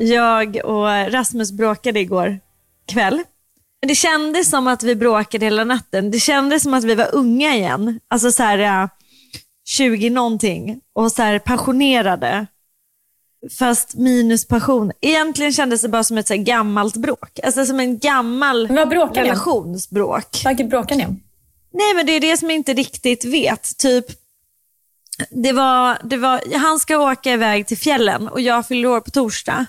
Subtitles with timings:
[0.00, 2.40] Jag och Rasmus bråkade igår
[2.86, 3.22] kväll.
[3.86, 6.10] Det kändes som att vi bråkade hela natten.
[6.10, 8.00] Det kändes som att vi var unga igen.
[8.08, 8.88] Alltså så här ja,
[9.68, 12.46] 20 någonting och så här passionerade.
[13.58, 14.92] Fast minus passion.
[15.00, 17.40] Egentligen kändes det bara som ett så gammalt bråk.
[17.42, 18.68] Alltså som en gammal
[19.24, 20.40] relationsbråk.
[20.44, 21.20] Vad bråkar ni om?
[21.72, 23.78] Nej men det är det som jag inte riktigt vet.
[23.78, 24.06] Typ,
[25.30, 29.10] det var, det var, han ska åka iväg till fjällen och jag fyller år på
[29.10, 29.66] torsdag.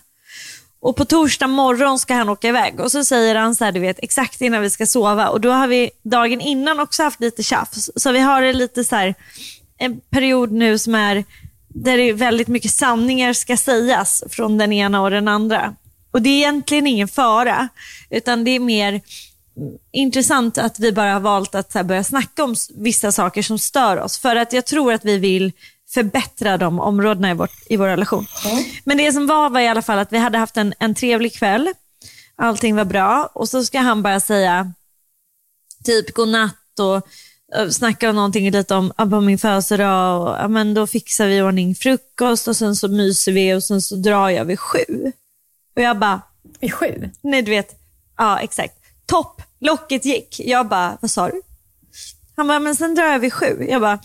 [0.82, 3.80] Och på torsdag morgon ska han åka iväg och så säger han så här, du
[3.80, 5.30] vet, exakt innan vi ska sova.
[5.30, 7.90] Och då har vi dagen innan också haft lite tjafs.
[7.96, 9.16] Så vi har det lite så här,
[9.78, 11.24] en period nu som är
[11.68, 15.76] där det är väldigt mycket sanningar ska sägas från den ena och den andra.
[16.12, 17.68] Och det är egentligen ingen fara,
[18.10, 19.02] utan det är mer
[19.92, 24.20] intressant att vi bara har valt att börja snacka om vissa saker som stör oss.
[24.20, 25.52] För att jag tror att vi vill
[25.94, 28.26] förbättra de områdena i, vårt, i vår relation.
[28.84, 31.34] Men det som var var i alla fall att vi hade haft en, en trevlig
[31.36, 31.70] kväll.
[32.36, 34.74] Allting var bra och så ska han bara säga
[35.84, 36.96] typ godnatt och
[37.58, 41.38] eh, snacka om någonting lite om på min födelsedag och ja, men då fixar vi
[41.38, 45.12] i ordning frukost och sen så myser vi och sen så drar jag vid sju.
[45.76, 46.22] Och jag bara,
[46.60, 47.10] Vid sju?
[47.22, 47.80] Nej, du vet.
[48.18, 48.74] Ja, exakt.
[49.06, 49.42] Topp.
[49.60, 50.40] Locket gick.
[50.40, 51.42] Jag bara, vad sa du?
[52.36, 53.66] Han bara, men sen drar jag vid sju.
[53.70, 54.00] Jag bara, "Eh,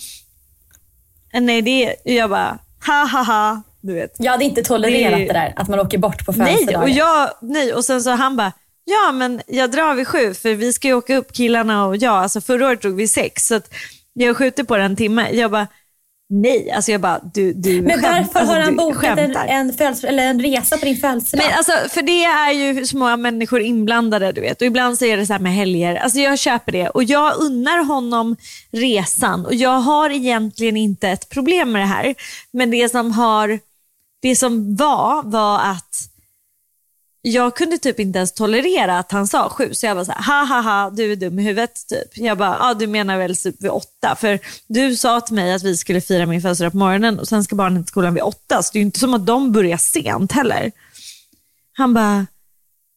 [1.41, 1.95] nej det är...
[2.05, 3.63] Jag bara, ha ha ha.
[3.81, 4.15] Du vet.
[4.19, 6.83] Jag hade inte tolererat Det- det, där, att man åker bort på Nej, födelsedagar.
[6.83, 8.53] och, jag, nej, och sen så han bara,
[8.85, 12.15] ja men jag drar vid sju för vi ska ju åka upp killarna och jag.
[12.15, 13.61] Alltså förra året drog vi sex så
[14.13, 15.29] jag skjuter på den timme.
[15.33, 15.67] Jag bara,
[16.31, 16.71] nej.
[16.71, 20.07] Alltså jag bara, du, du Men skämt- varför alltså, har han bokat en, en, födelse-
[20.09, 21.45] eller en resa på din födelsedag?
[21.47, 24.61] Men alltså, för det är ju små människor inblandade, du vet.
[24.61, 25.95] Och ibland så är det så här med helger.
[25.97, 26.89] Alltså jag köper det.
[26.89, 28.37] Och jag unnar honom
[28.73, 29.47] resan.
[29.47, 32.15] Och jag har egentligen inte ett problem med det här.
[32.51, 33.59] Men det som, har,
[34.23, 35.97] det som var, var att
[37.29, 39.75] jag kunde typ inte ens tolerera att han sa sju.
[39.75, 41.89] Så jag var så här, ha ha ha, du är dum i huvudet.
[41.89, 42.19] Typ.
[42.19, 44.17] Jag bara, ja du menar väl typ vid åtta.
[44.19, 47.45] För du sa till mig att vi skulle fira min födelsedag på morgonen och sen
[47.45, 48.63] ska barnen till skolan vid åtta.
[48.63, 50.73] Så det är ju inte som att de börjar sent heller.
[51.73, 52.27] Han bara,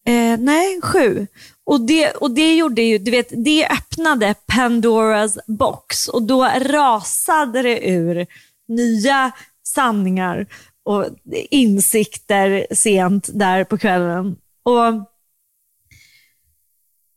[0.07, 1.27] eh, nej sju.
[1.65, 7.61] Och det, och det gjorde ju, du vet, det öppnade Pandoras box och då rasade
[7.61, 8.27] det ur
[8.67, 9.31] nya
[9.63, 10.47] sanningar
[10.89, 11.05] och
[11.49, 14.35] insikter sent där på kvällen.
[14.63, 14.93] Och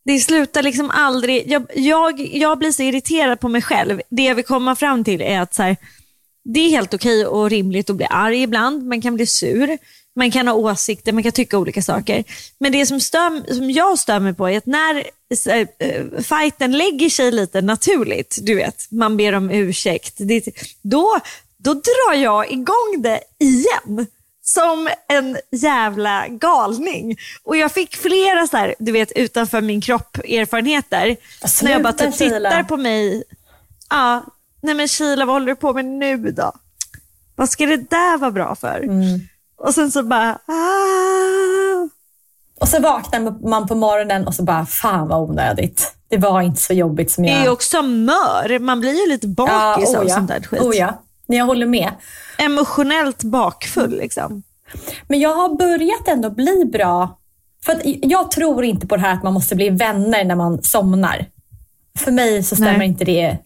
[0.05, 4.01] det slutar liksom aldrig, jag, jag, jag blir så irriterad på mig själv.
[4.09, 5.77] Det jag vill komma fram till är att så här,
[6.45, 8.86] det är helt okej och rimligt att bli arg ibland.
[8.86, 9.78] Man kan bli sur,
[10.16, 12.25] man kan ha åsikter, man kan tycka olika saker.
[12.59, 15.04] Men det som, stör, som jag stör mig på är att när
[15.48, 15.66] äh,
[16.22, 20.48] fighten lägger sig lite naturligt, du vet, man ber om ursäkt, det,
[20.83, 21.21] då,
[21.62, 24.06] då drar jag igång det igen.
[24.44, 27.16] Som en jävla galning.
[27.42, 31.16] Och jag fick flera så här, du vet, utanför min kropp erfarenheter.
[31.47, 33.24] Sluta, när jag bara typ tittar på mig.
[33.91, 34.24] Ja,
[34.60, 36.53] nej men Sheila vad håller du på med nu då?
[37.36, 38.88] Vad ska det där vara bra för?
[39.56, 41.88] Och sen så bara, ah.
[42.60, 45.94] Och så vaknar man på morgonen och så bara, fan vad onödigt.
[46.08, 47.38] Det var inte så jobbigt som Det jag...
[47.41, 48.58] är ju också mör.
[48.58, 50.15] Man blir ju lite bakis oh av ja.
[50.15, 50.60] sånt där skit.
[50.60, 51.92] Oh ja, Nej, jag håller med.
[52.38, 54.42] Emotionellt bakfull liksom.
[55.08, 57.18] Men jag har börjat ändå bli bra.
[57.64, 61.26] För jag tror inte på det här att man måste bli vänner när man somnar.
[61.98, 62.86] För mig så stämmer Nej.
[62.86, 63.38] inte det.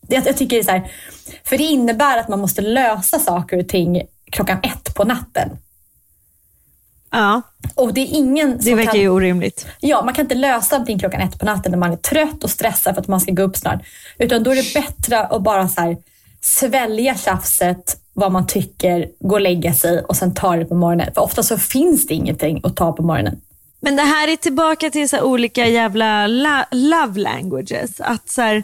[0.00, 0.26] det.
[0.26, 0.92] Jag tycker det är så här,
[1.44, 5.50] för det innebär att man måste lösa saker och ting klockan ett på natten.
[7.10, 7.42] Ja,
[7.74, 9.00] Och det är ingen det verkar kan...
[9.00, 9.66] ju orimligt.
[9.80, 12.50] Ja, man kan inte lösa någonting klockan ett på natten när man är trött och
[12.50, 13.82] stressad för att man ska gå upp snart.
[14.18, 15.96] Utan då är det bättre att bara så här,
[16.44, 21.14] svälja tjafset, vad man tycker, gå och lägga sig och sen ta det på morgonen.
[21.14, 23.40] För ofta så finns det ingenting att ta på morgonen.
[23.80, 28.00] Men det här är tillbaka till så här olika jävla la- love languages.
[28.00, 28.62] Att så här,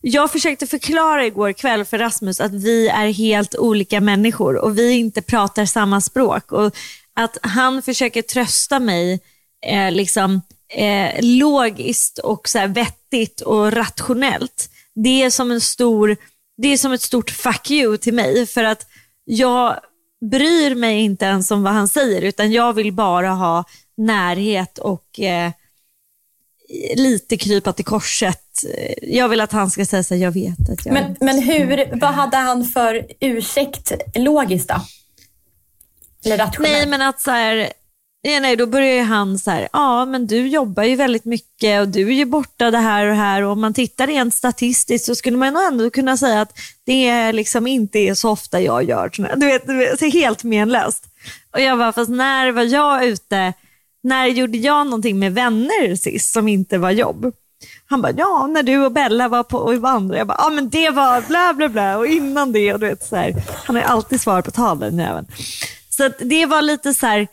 [0.00, 4.92] jag försökte förklara igår kväll för Rasmus att vi är helt olika människor och vi
[4.92, 6.52] inte pratar samma språk.
[6.52, 6.74] Och
[7.14, 9.20] att han försöker trösta mig
[9.66, 14.68] eh, liksom, eh, logiskt och så här, vettigt och rationellt.
[14.94, 16.16] Det är som en stor
[16.62, 18.86] det är som ett stort fuck you till mig för att
[19.24, 19.80] jag
[20.30, 23.64] bryr mig inte ens om vad han säger utan jag vill bara ha
[23.96, 25.50] närhet och eh,
[26.94, 28.38] lite krypa till korset.
[29.02, 30.92] Jag vill att han ska säga så här, jag vet att jag...
[30.92, 34.80] Men, men hur, vad hade han för ursäkt logiskt då?
[36.24, 36.72] Eller rationellt?
[36.72, 37.72] Nej men att så här,
[38.24, 41.80] Ja, nej, då börjar ju han så här, ja men du jobbar ju väldigt mycket
[41.80, 45.06] och du är ju borta det här och här och om man tittar rent statistiskt
[45.06, 48.60] så skulle man nog ändå kunna säga att det är liksom inte är så ofta
[48.60, 51.04] jag gör såna Du vet, du vet, det är helt menlöst.
[51.52, 53.52] Och jag bara, fast när var jag ute,
[54.02, 57.32] när gjorde jag någonting med vänner sist som inte var jobb?
[57.86, 60.18] Han bara, ja när du och Bella var på och vandra.
[60.18, 63.04] Jag bara, ja men det var bla bla bla och innan det och du vet
[63.04, 63.42] så här.
[63.64, 65.26] Han har alltid svar på tal den jäveln.
[65.90, 67.28] Så att det var lite så här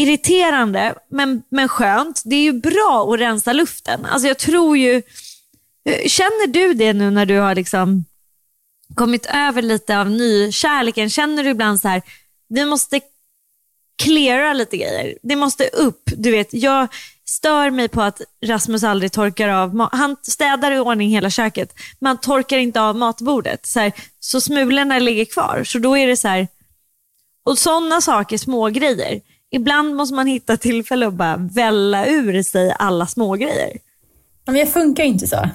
[0.00, 2.22] irriterande men, men skönt.
[2.24, 4.06] Det är ju bra att rensa luften.
[4.06, 5.02] Alltså jag tror ju,
[5.84, 8.04] eh, känner du det nu när du har liksom
[8.94, 11.10] kommit över lite av nykärleken?
[11.10, 12.02] Känner du ibland så här,
[12.48, 13.00] vi måste
[14.02, 15.18] cleara lite grejer.
[15.22, 16.02] Det måste upp.
[16.04, 16.88] Du vet, jag
[17.24, 19.90] stör mig på att Rasmus aldrig torkar av mat.
[19.92, 23.66] Han städar i ordning hela köket, men han torkar inte av matbordet.
[23.66, 25.64] Så, här, så smulorna ligger kvar.
[25.64, 26.48] Så då är det så här,
[27.50, 29.20] och sådana saker, små grejer.
[29.50, 33.76] Ibland måste man hitta tillfälle att bara välla ur sig alla små grejer.
[34.46, 35.48] Men jag funkar ju inte så.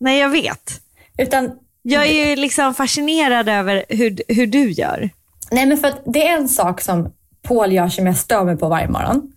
[0.00, 0.80] Nej, jag vet.
[1.18, 1.50] Utan,
[1.82, 5.10] Jag är ju liksom fascinerad över hur, hur du gör.
[5.50, 7.12] nej men för det är en sak som
[7.42, 9.32] Paul gör som jag stör mig på varje morgon.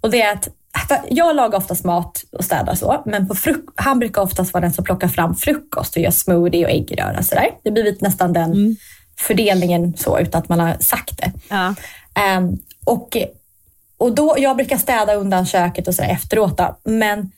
[0.00, 0.50] Och det är att
[1.10, 4.72] jag lagar oftast mat och städar så, men på fruk- han brukar oftast vara den
[4.72, 7.22] som plockar fram frukost och gör smoothie och äggröra.
[7.22, 7.48] Sådär.
[7.64, 8.76] Det blivit nästan den
[9.26, 11.32] fördelningen så utan att man har sagt det.
[11.48, 11.74] Ja.
[12.14, 13.16] Ehm, och,
[13.98, 16.58] och då, jag brukar städa undan köket och sådär efteråt.
[16.58, 17.32] Då, men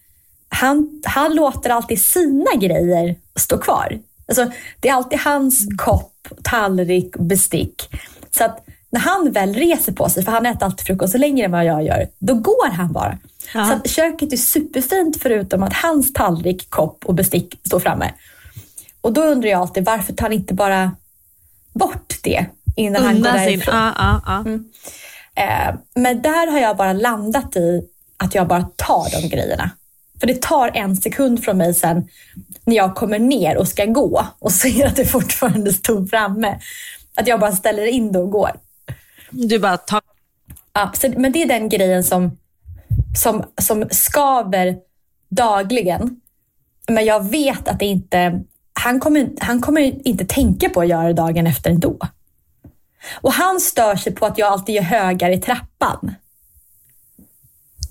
[0.48, 3.98] han, han låter alltid sina grejer stå kvar.
[4.28, 4.50] Alltså,
[4.80, 7.88] det är alltid hans kopp, tallrik bestick.
[8.30, 11.52] Så att när han väl reser på sig, för han äter alltid frukost längre än
[11.52, 13.18] vad jag gör, då går han bara.
[13.54, 13.66] Ja.
[13.66, 18.12] Så att köket är superfint förutom att hans tallrik, kopp och bestick står framme.
[19.00, 20.92] Och då undrar jag alltid, varför tar han inte bara
[21.72, 22.46] bort det
[22.76, 23.46] innan han går Unna sin...
[23.46, 23.74] därifrån?
[23.74, 24.58] Ja, ja, ja.
[25.34, 29.70] Eh, men där har jag bara landat i att jag bara tar de grejerna.
[30.20, 32.08] För det tar en sekund från mig sen
[32.64, 36.58] när jag kommer ner och ska gå och ser att det fortfarande stod framme.
[37.14, 38.50] Att jag bara ställer in det och går.
[39.30, 40.00] Du bara tar...
[40.72, 42.38] Ja, så, men det är den grejen som,
[43.16, 44.76] som, som skaver
[45.28, 46.20] dagligen.
[46.88, 48.42] Men jag vet att det inte...
[48.82, 51.98] Han kommer, han kommer inte tänka på att göra det dagen efter ändå.
[53.20, 56.14] Och han stör sig på att jag alltid gör högar i trappan.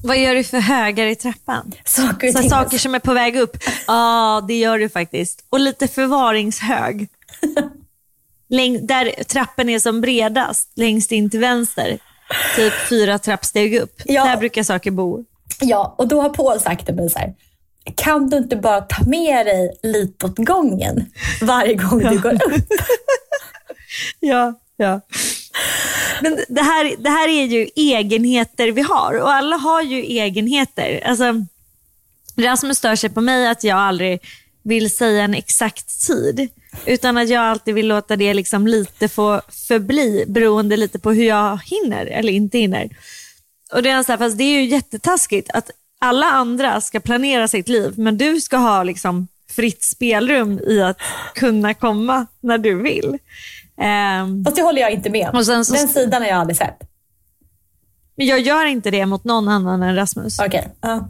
[0.03, 1.71] Vad gör du för högar i trappan?
[1.85, 3.57] Saker Så saker som är på väg upp.
[3.87, 5.45] Ja, det gör du faktiskt.
[5.49, 7.07] Och lite förvaringshög.
[8.49, 11.99] Läng- där trappen är som bredast, längst in till vänster.
[12.55, 14.01] Typ fyra trappsteg upp.
[14.05, 14.25] Ja.
[14.25, 15.23] Där brukar saker bo.
[15.61, 17.33] Ja, och då har Paul sagt till mig så här.
[17.95, 21.05] Kan du inte bara ta med dig lite åt gången
[21.41, 22.41] varje gång du går upp?
[24.19, 25.01] Ja, ja.
[26.21, 31.01] Men det här, det här är ju egenheter vi har och alla har ju egenheter.
[31.05, 31.45] Alltså,
[32.37, 34.19] Rasmus stör sig på mig att jag aldrig
[34.63, 36.49] vill säga en exakt tid.
[36.85, 41.25] Utan att jag alltid vill låta det liksom lite få förbli beroende lite på hur
[41.25, 42.89] jag hinner eller inte hinner.
[43.73, 45.71] Och det är, så här, fast det är ju jättetaskigt att
[46.01, 50.97] alla andra ska planera sitt liv men du ska ha liksom fritt spelrum i att
[51.35, 53.17] kunna komma när du vill.
[53.77, 55.43] Ehm, Fast det håller jag inte med om.
[55.45, 56.79] Den sidan har jag aldrig sett.
[58.15, 60.39] men jag gör inte det mot någon annan än Rasmus.
[60.39, 60.69] Okej.
[60.81, 61.07] Ja.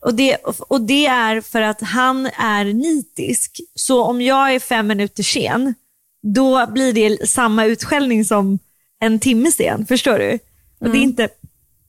[0.00, 3.60] Och det, och det är för att han är nitisk.
[3.74, 5.74] Så om jag är fem minuter sen,
[6.22, 8.58] då blir det samma utskällning som
[9.00, 9.86] en timme sen.
[9.86, 10.38] Förstår du?
[10.78, 11.28] Och det, är inte,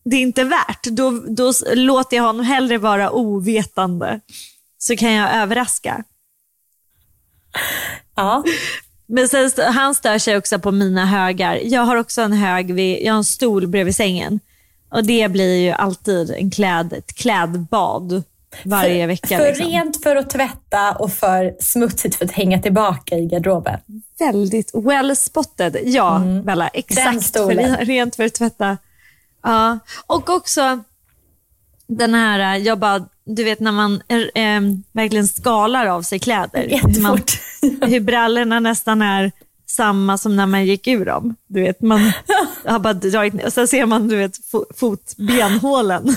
[0.06, 0.84] det är inte värt.
[0.84, 4.20] Då, då låter jag honom hellre vara ovetande.
[4.78, 6.04] Så kan jag överraska.
[8.16, 8.44] Ja.
[9.08, 11.60] Men sen, han stör sig också på mina högar.
[11.64, 14.40] Jag har också en hög, vid, jag har en stol bredvid sängen.
[14.90, 18.24] Och det blir ju alltid en kläd, ett klädbad
[18.64, 19.38] varje för, vecka.
[19.38, 19.66] För liksom.
[19.66, 23.80] rent för att tvätta och för smutsigt för att hänga tillbaka i garderoben.
[24.20, 25.78] Väldigt well spotted.
[25.84, 26.70] Ja, Bella.
[26.74, 27.34] Den Exakt.
[27.34, 28.78] För rent för att tvätta.
[29.46, 29.80] Ja.
[30.08, 30.80] Och också
[31.88, 34.62] den här, jag bara, du vet när man eh,
[34.92, 36.80] verkligen skalar av sig kläder.
[36.84, 37.22] Hur, man,
[37.90, 39.32] hur brallorna nästan är
[39.68, 41.36] samma som när man gick ur dem.
[41.48, 42.12] Du vet, man
[42.66, 46.16] har bara dragit ner och sen ser man du vet, fo- fotbenhålen.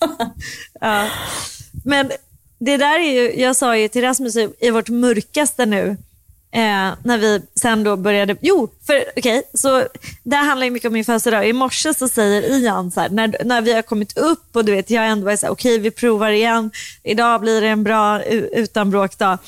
[0.80, 1.08] ja.
[1.84, 2.10] Men
[2.58, 5.96] det där är ju, jag sa ju till Rasmus i vårt mörkaste nu,
[6.58, 9.86] eh, när vi sen då började, jo, för okej, så
[10.22, 11.48] det här handlar ju mycket om min födelsedag.
[11.48, 14.72] I morse så säger Ian så här, när, när vi har kommit upp och du
[14.72, 16.70] vet, jag ändå är så här, okej vi provar igen,
[17.04, 19.38] idag blir det en bra utan utan bråkdag.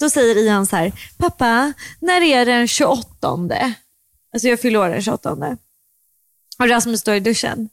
[0.00, 3.06] Då säger Ian så här, pappa, när är det den 28?
[4.32, 5.56] Alltså jag fyller år den 28.
[6.58, 7.68] Och Rasmus står i duschen.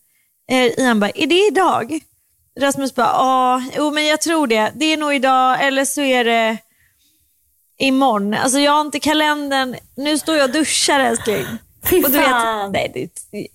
[0.52, 2.00] Eh, Ian bara, är det idag?
[2.60, 4.72] Rasmus bara, ja, jo men jag tror det.
[4.76, 6.58] Det är nog idag eller så är det
[7.78, 8.34] imorgon.
[8.34, 9.76] Alltså jag har inte kalendern.
[9.96, 11.46] Nu står jag och duschar älskling.
[11.90, 12.32] Fy Och du vet,
[12.72, 13.48] nej, det,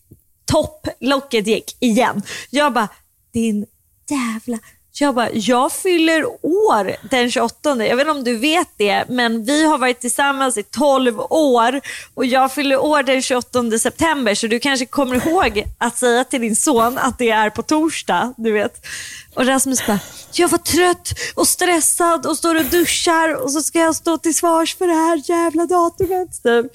[0.44, 2.22] topplocket gick igen.
[2.50, 2.88] Jag bara,
[3.32, 3.66] din
[4.10, 4.58] jävla...
[4.94, 7.84] Jag bara, jag fyller år den 28.
[7.84, 11.80] Jag vet inte om du vet det, men vi har varit tillsammans i 12 år
[12.14, 16.40] och jag fyller år den 28 september, så du kanske kommer ihåg att säga till
[16.40, 18.34] din son att det är på torsdag.
[18.36, 18.86] Du vet.
[19.34, 19.98] Och Rasmus bara,
[20.32, 24.34] jag var trött och stressad och står och duschar och så ska jag stå till
[24.34, 26.42] svars för det här jävla datumet.
[26.42, 26.66] Typ.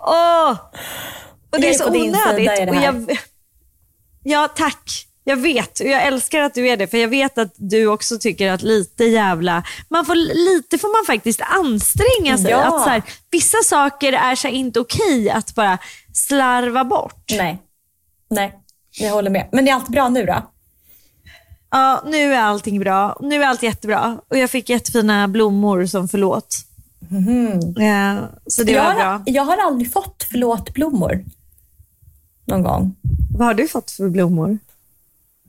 [0.00, 0.56] Åh!
[1.50, 2.46] Och det är så onödigt.
[2.46, 3.18] det Och jag,
[4.22, 5.07] ja, tack.
[5.28, 8.18] Jag vet och jag älskar att du är det för jag vet att du också
[8.18, 12.50] tycker att lite jävla, man får, lite får man faktiskt anstränga sig.
[12.50, 12.62] Ja.
[12.62, 15.78] Att så här, vissa saker är så inte okej att bara
[16.12, 17.24] slarva bort.
[17.30, 17.62] Nej.
[18.30, 18.58] Nej,
[18.90, 19.48] jag håller med.
[19.52, 20.50] Men är allt bra nu då?
[21.70, 23.16] Ja, nu är allting bra.
[23.20, 24.20] Nu är allt jättebra.
[24.28, 26.56] Och jag fick jättefina blommor som förlåt.
[27.76, 29.22] Ja, så det jag, var har, bra.
[29.26, 31.24] jag har aldrig fått förlåt-blommor.
[32.44, 32.96] Någon gång.
[33.38, 34.58] Vad har du fått för blommor?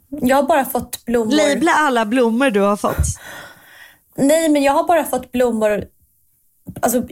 [0.09, 1.31] Jag har bara fått blommor.
[1.31, 3.07] Labla alla blommor du har fått.
[4.15, 5.85] Nej, men jag har bara fått blommor.
[6.81, 7.07] Alltså,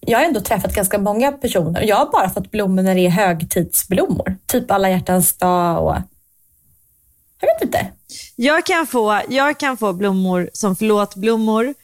[0.00, 1.82] jag har ändå träffat ganska många personer.
[1.82, 4.36] Jag har bara fått blommor när det är högtidsblommor.
[4.46, 5.96] Typ alla hjärtans dag och...
[7.40, 7.92] Jag vet inte.
[8.36, 11.74] Jag kan få, jag kan få blommor som förlåtblommor.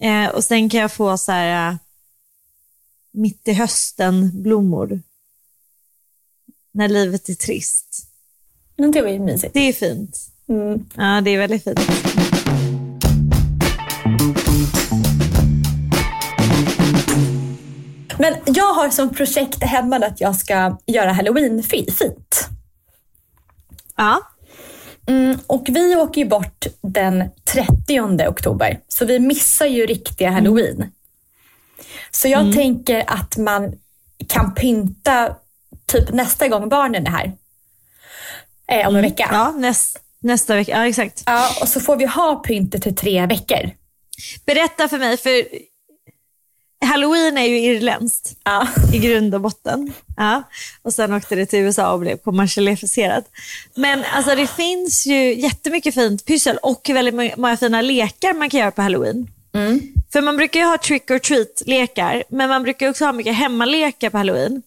[0.00, 1.76] Eh, och sen kan jag få så här eh,
[3.12, 5.02] mitt i hösten blommor.
[6.72, 8.05] När livet är trist.
[8.76, 9.54] Men det var ju mysigt.
[9.54, 10.18] Det är fint.
[10.48, 10.84] Mm.
[10.96, 11.80] Ja, det är väldigt fint.
[18.18, 22.48] Men jag har som projekt hemma att jag ska göra halloween fi- fint.
[23.96, 24.20] Ja,
[25.08, 30.92] Mm, och vi åker ju bort den 30 oktober, så vi missar ju riktiga halloween.
[32.10, 33.72] Så jag tänker att man
[34.28, 35.36] kan pynta
[35.86, 37.32] typ nästa gång barnen är här.
[38.72, 39.28] Eh, om en vecka.
[39.32, 40.72] ja näst, nästa vecka.
[40.72, 41.22] Ja, exakt.
[41.26, 43.70] Ja, och så får vi ha pyntet i tre veckor.
[44.46, 45.42] Berätta för mig, för
[46.84, 48.32] halloween är ju irländskt.
[48.44, 48.68] Ja.
[48.94, 49.92] i grund och botten.
[50.16, 50.42] Ja.
[50.82, 53.24] Och sen åkte det till USA och blev kommersialiserat.
[53.74, 58.50] Men alltså, det finns ju jättemycket fint pyssel och väldigt må- många fina lekar man
[58.50, 59.30] kan göra på halloween.
[60.12, 64.10] För man brukar ju ha trick or treat-lekar, men man brukar också ha mycket hemmalekar
[64.10, 64.62] på halloween.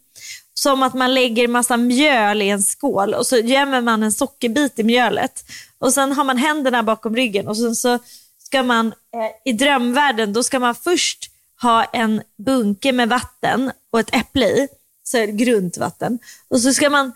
[0.62, 4.80] Som att man lägger massa mjöl i en skål och så gömmer man en sockerbit
[4.80, 5.44] i mjölet.
[5.78, 8.00] Och sen har man händerna bakom ryggen och sen så
[8.39, 14.00] ska man eh, i drömvärlden, då ska man först ha en bunke med vatten och
[14.00, 14.68] ett äpple i,
[15.04, 16.20] så är det grunt vatten.
[16.48, 17.13] Och så ska man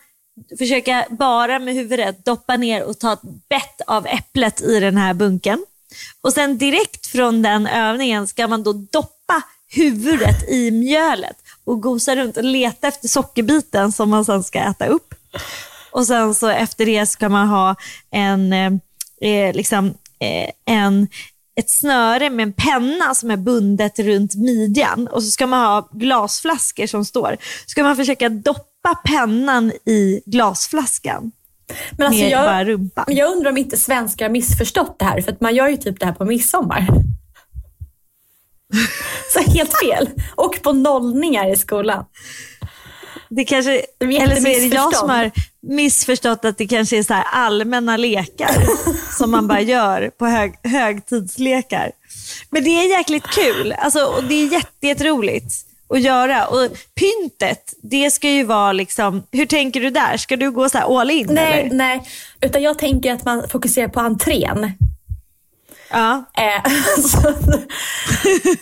[0.57, 5.13] försöka bara med huvudet doppa ner och ta ett bett av äpplet i den här
[5.13, 5.65] bunken.
[6.21, 12.15] Och sen direkt från den övningen ska man då doppa huvudet i mjölet och gosa
[12.15, 15.13] runt och leta efter sockerbiten som man sen ska äta upp.
[15.91, 17.75] Och sen så efter det ska man ha
[18.11, 18.71] en, eh,
[19.21, 19.87] eh, liksom,
[20.19, 21.07] eh, en
[21.55, 25.89] ett snöre med en penna som är bundet runt midjan och så ska man ha
[25.91, 27.37] glasflaskor som står.
[27.65, 31.31] Så ska man försöka doppa pennan i glasflaskan.
[31.97, 35.55] Men alltså jag, jag undrar om inte svenskar har missförstått det här, för att man
[35.55, 36.87] gör ju typ det här på midsommar.
[39.33, 40.09] Så helt fel.
[40.35, 42.05] Och på nollningar i skolan.
[43.29, 47.03] Det kanske, är eller så är det jag som har missförstått att det kanske är
[47.03, 48.55] så allmänna lekar
[49.17, 51.91] som man bara gör på hög, högtidslekar.
[52.49, 55.53] Men det är jäkligt kul alltså, och det är jätte, jätteroligt
[55.89, 56.47] att göra.
[56.47, 60.17] Och pyntet, det ska ju vara liksom, hur tänker du där?
[60.17, 61.75] Ska du gå så här all in Nej, eller?
[61.75, 62.03] nej.
[62.41, 64.71] Utan jag tänker att man fokuserar på entrén.
[65.93, 66.23] Ja.
[66.37, 66.71] Eh,
[67.01, 67.33] så,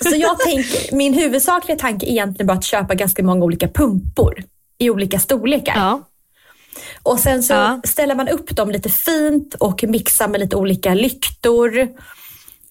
[0.09, 4.43] så jag tänker, min huvudsakliga tanke är egentligen bara att köpa ganska många olika pumpor
[4.77, 5.73] i olika storlekar.
[5.75, 6.01] Ja.
[7.03, 7.81] Och sen så Ja.
[7.83, 11.77] ställer man upp dem lite fint och mixar med lite olika lyktor.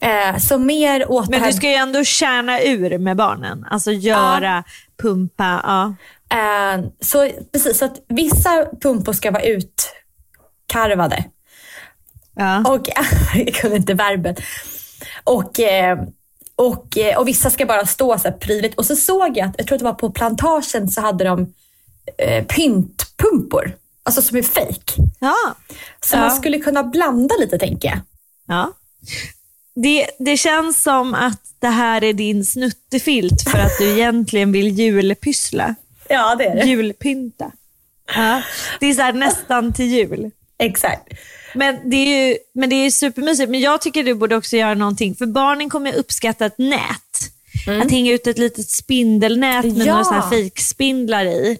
[0.03, 1.47] Eh, så mer åt Men här...
[1.47, 3.65] du ska ju ändå kärna ur med barnen.
[3.71, 4.65] Alltså göra,
[5.03, 5.61] pumpa.
[5.65, 5.95] Ja.
[6.39, 11.25] Eh, så precis, så att vissa pumpor ska vara utkarvade.
[12.35, 12.65] Ja.
[12.73, 12.89] Och,
[13.35, 14.41] jag kunde inte verbet.
[15.25, 15.99] Och, eh,
[16.57, 18.75] och, eh, och vissa ska bara stå så här prydligt.
[18.79, 21.53] Och så såg jag att, jag tror att det var på plantagen så hade de
[22.19, 23.73] eh, pyntpumpor.
[24.03, 24.93] Alltså som är fake.
[25.19, 25.35] ja.
[26.05, 26.21] Så Ja.
[26.21, 27.99] man skulle kunna blanda lite tänker jag.
[28.47, 28.73] Ja.
[29.75, 34.69] Det, det känns som att det här är din snuttefilt för att du egentligen vill
[34.69, 35.75] julpyssla.
[36.09, 36.67] Ja, det är det.
[36.67, 37.53] Julpynta.
[38.17, 38.43] Ja.
[38.81, 40.31] Det är så nästan till jul.
[40.59, 41.09] Exakt.
[41.55, 43.51] Men det, är ju, men det är supermysigt.
[43.51, 45.15] Men jag tycker du borde också göra någonting.
[45.15, 47.31] För barnen kommer uppskatta ett nät.
[47.83, 49.87] Att hänga ut ett litet spindelnät med Mm.
[49.87, 49.93] Ja.
[49.93, 51.59] några såna här fejkspindlar i.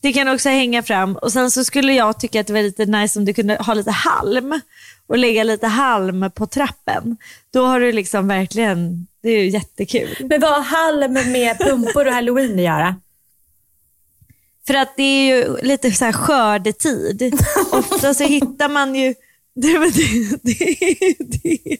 [0.00, 1.16] Det kan också hänga fram.
[1.16, 3.74] Och Sen så skulle jag tycka att det var lite nice om du kunde ha
[3.74, 4.60] lite halm.
[5.08, 7.16] Och lägga lite halm på trappen.
[7.52, 10.16] Då har du liksom verkligen, det är ju jättekul.
[10.20, 12.96] Men vad har halm med pumpor och halloween att göra?
[14.66, 17.34] För att det är ju lite så här skördetid.
[17.72, 19.14] Ofta så hittar man ju
[19.56, 21.78] det, det, det, det,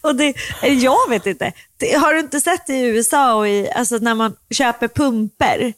[0.00, 1.52] och det, jag vet inte.
[1.76, 5.72] Det, har du inte sett i USA och i, alltså när man köper pumper?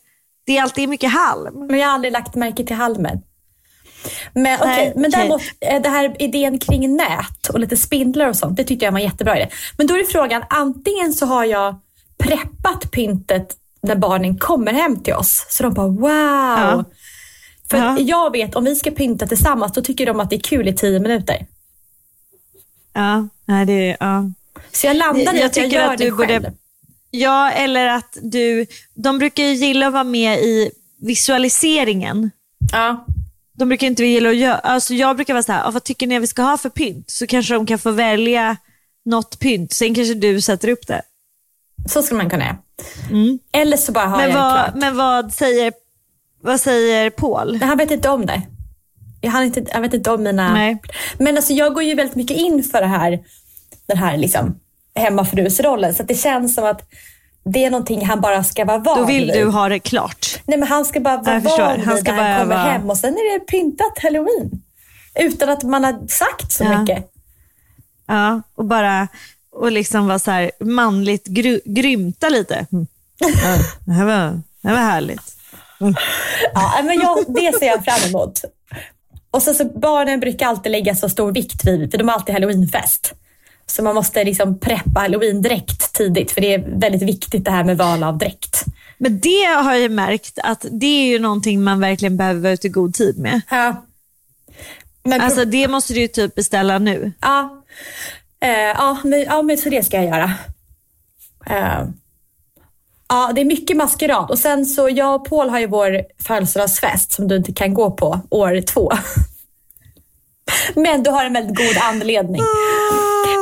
[0.47, 1.67] Det är alltid mycket halm.
[1.67, 3.23] Men jag har aldrig lagt märke till halmen.
[4.35, 8.37] Men, okej, Nej, men däremot, eh, det här idén kring nät och lite spindlar och
[8.37, 9.49] sånt, det tyckte jag var en jättebra idé.
[9.79, 11.81] Men då är frågan, antingen så har jag
[12.19, 15.47] preppat pyntet när barnen kommer hem till oss.
[15.51, 16.85] Så de bara wow.
[17.71, 17.99] För Ja.
[17.99, 20.73] jag vet, om vi ska pynta tillsammans, då tycker de att det är kul i
[20.75, 21.47] tio minuter.
[22.93, 24.31] Ja, nej, det, ja.
[24.73, 26.43] Så jag landade i att jag gör att det själv.
[26.43, 26.53] borde-
[27.11, 32.31] ja, eller att du, de brukar ju gilla att vara med i visualiseringen.
[32.73, 33.07] Ja.
[33.53, 36.07] De brukar inte gilla att göra, alltså jag brukar vara så här, "Ah, vad tycker
[36.07, 37.11] ni att vi ska ha för pynt?
[37.11, 38.57] Så kanske de kan få välja
[39.05, 41.03] något pynt, sen kanske du sätter upp det.
[41.89, 42.57] Så skulle man kunna göra.
[43.53, 44.75] Eller så bara har Men jag vad, klart.
[44.75, 45.73] men vad säger,
[46.43, 47.63] vad säger Paul?
[47.63, 48.43] Han vet inte om det.
[49.21, 50.53] Jag, hann inte, jag vet inte om mina...
[50.55, 50.79] Nej.
[51.19, 53.19] Men alltså, jag går ju väldigt mycket in för det här,
[53.87, 54.61] den här liksom,
[54.95, 55.95] hemmafrusrollen.
[55.95, 56.83] Så att det känns som att
[57.45, 60.41] det är någonting han bara ska vara van Då vill du ha det klart.
[60.47, 62.57] Nej, men han ska bara vara Jag van vid Han ska när han bara kommer
[62.65, 64.51] vara- hem och sen är det pyntat halloween.
[65.15, 66.81] Utan att man har sagt så Ja.
[66.81, 67.11] mycket.
[68.07, 69.09] Ja, och bara
[69.53, 72.67] och liksom vara så här manligt gry, grymta lite.
[72.73, 72.87] Mm.
[73.19, 73.29] Ja,
[73.87, 75.37] det, här var, det här var härligt.
[76.55, 78.45] Ja, men jag, det ser jag fram emot.
[79.31, 82.33] Och så, så barnen brukar alltid lägga så stor vikt vid, för de har alltid
[82.35, 83.13] halloweenfest.
[83.67, 87.79] Så man måste liksom preppa halloween-dräkt tidigt, för det är väldigt viktigt det här med
[87.79, 88.65] val av dräkt.
[88.99, 92.67] Men det har jag märkt att det är ju någonting man verkligen behöver vara ute
[92.67, 93.41] i god tid med.
[93.51, 93.87] Ja.
[95.03, 97.13] Men, Alltså det måste du ju typ beställa nu.
[97.21, 97.57] ja.
[98.43, 100.33] Eh, ja, men, ja, men så det ska jag göra.
[101.47, 101.85] Eh,
[103.11, 104.31] ja, det är mycket maskerad.
[104.31, 107.91] Och sen så, jag och Paul har ju vår födelsedagsfest som du inte kan gå
[107.91, 108.93] på år två.
[110.75, 112.41] Men du har en väldigt god anledning.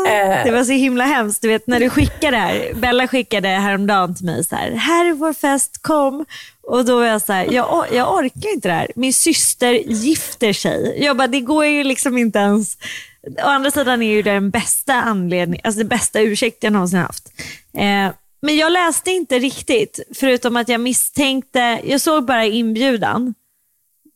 [0.09, 1.43] Eh, Det var så himla hemskt.
[1.43, 2.73] Du vet när du skickade det här.
[2.75, 4.71] Bella skickade häromdagen till mig så här.
[4.71, 6.25] Här är vår fest, kom.
[6.63, 8.91] Och då var jag så här, jag, jag orkar inte det här.
[8.97, 10.99] Min syster gifter sig.
[11.05, 12.77] Jag bara, det går ju liksom inte ens.
[13.45, 16.99] Å andra sidan är ju det den bästa anledningen, alltså den bästa ursäkt jag någonsin
[16.99, 17.29] haft.
[17.79, 23.35] Eh, men jag läste inte riktigt, förutom att jag misstänkte, jag såg bara inbjudan.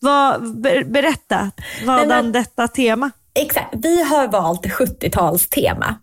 [0.01, 1.51] Vad, ber, berätta,
[1.85, 3.11] vadan detta tema?
[3.35, 3.75] Exakt.
[3.77, 5.95] Vi har valt 70-talstema.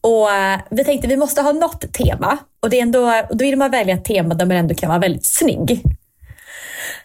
[0.00, 2.38] Och eh, vi tänkte vi måste ha något tema.
[2.60, 4.88] Och det är ändå, och då vill man välja ett tema där man ändå kan
[4.88, 5.82] vara väldigt snygg.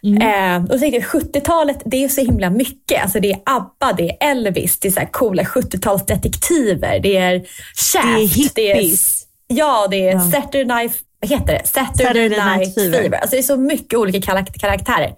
[0.04, 3.04] Eh, och så tänkte jag 70-talet, det är så himla mycket.
[3.04, 7.40] Alltså det är ABBA, det är Elvis, det är så här coola 70-talsdetektiver, det är
[7.76, 8.56] Shaft.
[8.56, 9.27] Det är hippies.
[9.48, 11.68] Ja, det är Saturday Night, vad heter det?
[11.68, 12.98] Saturday, Saturday Night, Night Fever.
[13.02, 13.18] Fever.
[13.18, 15.16] Alltså det är så mycket olika karak- karaktärer.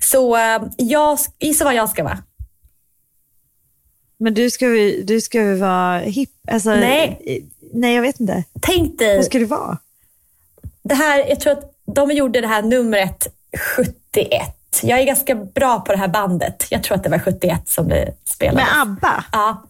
[0.00, 2.18] Så eh, jag, gissa vad jag ska vara.
[4.18, 6.30] Men du ska ju, du ska ju vara hipp.
[6.50, 7.42] Alltså, Nej.
[7.72, 8.44] Nej, jag vet inte.
[8.60, 9.78] Tänk dig, Vad ska du vara?
[10.82, 13.26] det här, jag tror att de gjorde det här numret
[13.76, 14.42] 71.
[14.82, 16.66] Jag är ganska bra på det här bandet.
[16.70, 18.56] Jag tror att det var 71 som det spelades.
[18.74, 19.24] Med ABBA?
[19.32, 19.62] Ja.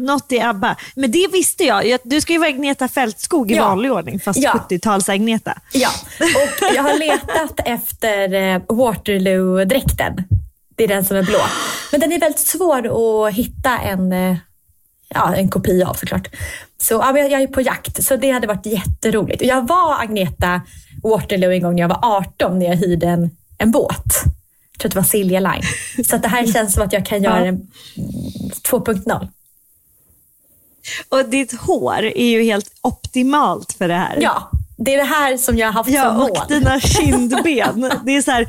[0.00, 0.76] Något i ABBA.
[0.94, 1.96] Men det visste jag.
[2.04, 3.68] Du ska ju vara Agneta Fältskog i Ja.
[3.68, 4.52] vanlig ordning, fast Ja.
[4.70, 5.58] 70-tals-Agneta.
[5.72, 10.24] Ja, och jag har letat efter eh, Waterloo-dräkten.
[10.76, 11.38] Det är den som är blå.
[11.92, 14.36] Men den är väldigt svår att hitta en, eh,
[15.08, 16.28] ja, en kopia av såklart.
[16.80, 19.40] Så ja, jag är på jakt, så det hade varit jätteroligt.
[19.42, 20.60] Och jag var Agneta
[21.02, 24.04] Waterloo en gång när jag var 18 när jag hyrde en, en båt.
[24.72, 25.62] Jag tror att det var Silja Line.
[26.06, 27.44] Så att det här känns som att jag kan göra Ja.
[27.46, 27.66] en mm,
[28.70, 29.28] 2.0.
[31.08, 34.18] Och ditt hår är ju helt optimalt för det här.
[34.20, 36.30] Ja, det är det här som jag har haft som Ja, mål.
[36.30, 36.80] och dina
[37.20, 37.90] kindben.
[38.04, 38.46] Det är så här,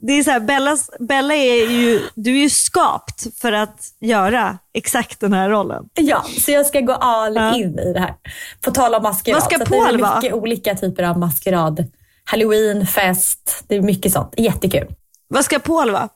[0.00, 4.58] det är så här, Bellas, Bella är ju, du är ju skapt för att göra
[4.74, 5.84] exakt den här rollen.
[5.94, 7.56] Ja, så jag ska gå all Ja.
[7.56, 8.14] in i det här.
[8.60, 9.34] På tal om maskerad.
[9.40, 10.16] Vad ska så att det Paul är vara?
[10.20, 11.84] mycket olika typer av maskerad.
[12.24, 14.34] Halloween, fest, det är mycket sånt.
[14.36, 14.86] Jättekul.
[15.28, 16.08] Vad ska Paul vara?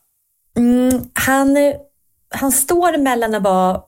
[0.57, 1.57] Mm, han,
[2.35, 3.81] han står mellan att vara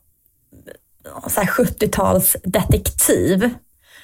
[1.29, 3.51] så här 70-talsdetektiv.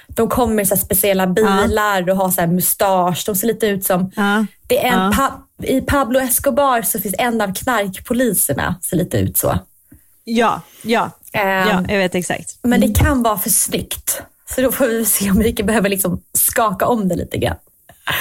[0.09, 3.23] De kommer i så speciella bilar och har så mustasch.
[3.27, 4.11] De ser lite ut som...
[4.17, 4.47] Ja.
[4.67, 5.13] Det är en Ja.
[5.17, 9.59] pa, I Pablo Escobar så finns en av knarkpoliserna ser lite ut så.
[10.25, 12.59] Ja, ja, Ehm, ja, jag vet exakt.
[12.63, 14.23] Men det kan vara för snyggt.
[14.55, 17.57] Så då får vi se om vi behöva liksom skaka om det lite grann.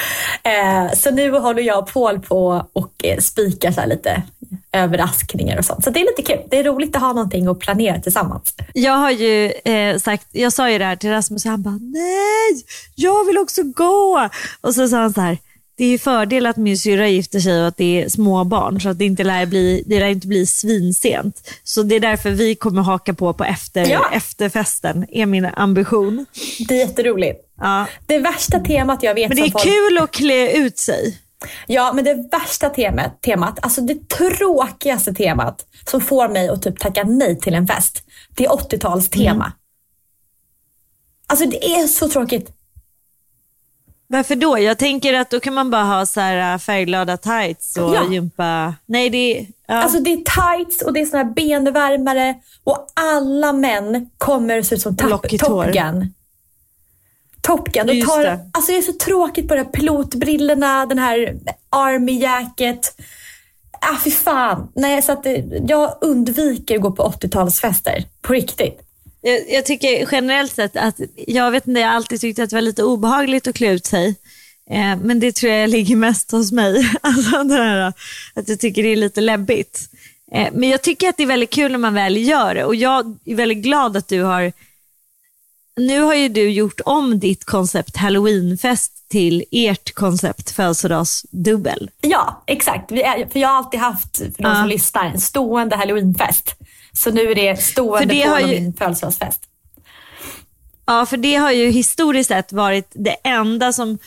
[0.43, 4.23] Eh, så nu håller jag och Paul på och eh, spikar så lite
[4.71, 5.83] överraskningar och sånt.
[5.83, 6.47] Så det är lite kul.
[6.51, 8.53] Det är roligt att ha någonting att planera tillsammans.
[8.73, 11.79] Jag har ju eh, sagt, jag sa ju det här till Rasmus och han bara
[11.81, 12.63] nej,
[12.95, 14.29] jag vill också gå.
[14.61, 15.37] Och så sa han så här,
[15.77, 18.81] det är ju fördel att min syrra gifter sig och att det är små barn
[18.81, 21.49] så att det inte lär bli, det lär inte bli svinsent.
[21.63, 24.09] Så det är därför vi kommer haka på på efter, Ja.
[24.13, 26.25] efterfesten, är min ambition.
[26.67, 27.43] Det är jätteroligt.
[27.59, 27.85] Ja.
[28.05, 29.63] Det värsta temat jag vet Men det är folk...
[29.63, 31.17] kul att klä ut sig.
[31.67, 36.79] Ja, men det värsta temat, temat, alltså det tråkigaste temat som får mig att typ
[36.79, 39.31] tacka nej till en fest, det är 80-talstema.
[39.31, 39.51] Mm.
[41.27, 42.51] Alltså det är så tråkigt.
[44.07, 44.59] Varför då?
[44.59, 48.11] Jag tänker att då kan man bara ha så här äh, färgglada tights och Ja.
[48.11, 48.75] gympa.
[48.85, 49.47] Nej, det är...
[49.67, 49.75] Ja.
[49.83, 54.65] Alltså det är tights och det är såna här benvärmare och alla män kommer att
[54.65, 55.27] se ut som top.
[55.73, 56.13] Gun.
[57.47, 57.87] Top Gun.
[57.87, 58.39] De tar, det.
[58.51, 61.35] alltså det är så tråkigt på de här pilotbrillorna, den här
[61.69, 62.95] army jacket.
[63.81, 64.71] Ah, fy fan.
[64.75, 68.03] Nej, så att det, jag undviker att gå på 80-talsfester.
[68.21, 68.81] På riktigt.
[69.21, 72.55] Jag, jag tycker generellt sett att, jag vet inte, jag har alltid tyckt att det
[72.55, 74.15] var lite obehagligt att klä ut sig.
[74.69, 76.89] Eh, men det tror jag ligger mest hos mig.
[77.01, 77.93] Alltså det här,
[78.33, 79.89] att jag tycker det är lite läbbigt.
[80.31, 82.75] Eh, men jag tycker att det är väldigt kul när man väl gör det och
[82.75, 84.53] jag är väldigt glad att du har
[85.77, 91.89] nu har ju du gjort om ditt koncept halloweenfest till ert koncept födelsedagsdubbel.
[92.01, 92.91] Ja, exakt.
[92.91, 94.55] Vi är, för jag har alltid haft, för de Ja.
[94.55, 96.55] som lyssnar, en stående halloweenfest.
[96.93, 99.41] Så nu är det stående För det på ju- min födelsedagsfest.
[100.85, 103.97] Ja, för det har ju historiskt sett varit det enda som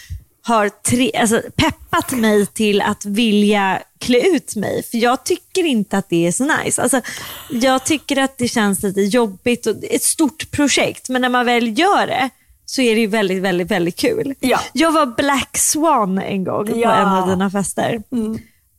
[0.42, 4.82] har tre, alltså, peppat mig till att vilja klä ut mig.
[4.90, 6.82] För jag tycker inte att det är så nice.
[6.82, 7.00] Alltså,
[7.50, 11.08] jag tycker att det känns lite jobbigt och ett stort projekt.
[11.08, 12.30] Men när man väl gör det
[12.66, 14.34] så är det ju väldigt, väldigt, väldigt kul.
[14.40, 14.60] Ja.
[14.72, 16.94] Jag var Black Swan en gång på Ja.
[16.94, 18.02] en av dina fester.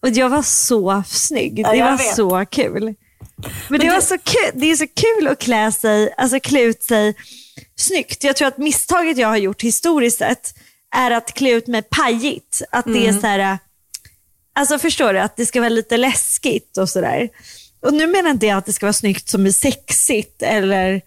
[0.01, 1.59] Och jag var så snygg.
[1.59, 2.15] Ja, det var vet.
[2.15, 2.95] så kul.
[3.69, 4.51] Men, det, det- var så kul.
[4.53, 7.15] det är så kul att klä sig, alltså klä ut sig
[7.75, 8.23] snyggt.
[8.23, 10.53] Jag tror att misstaget jag har gjort historiskt sett
[10.91, 12.61] är att klä ut mig pajigt.
[12.71, 13.57] Att det är så här,
[14.53, 17.29] alltså förstår du, att det ska vara lite läskigt och sådär.
[17.79, 21.01] Och nu menar inte jag att det ska vara snyggt som är sexigt eller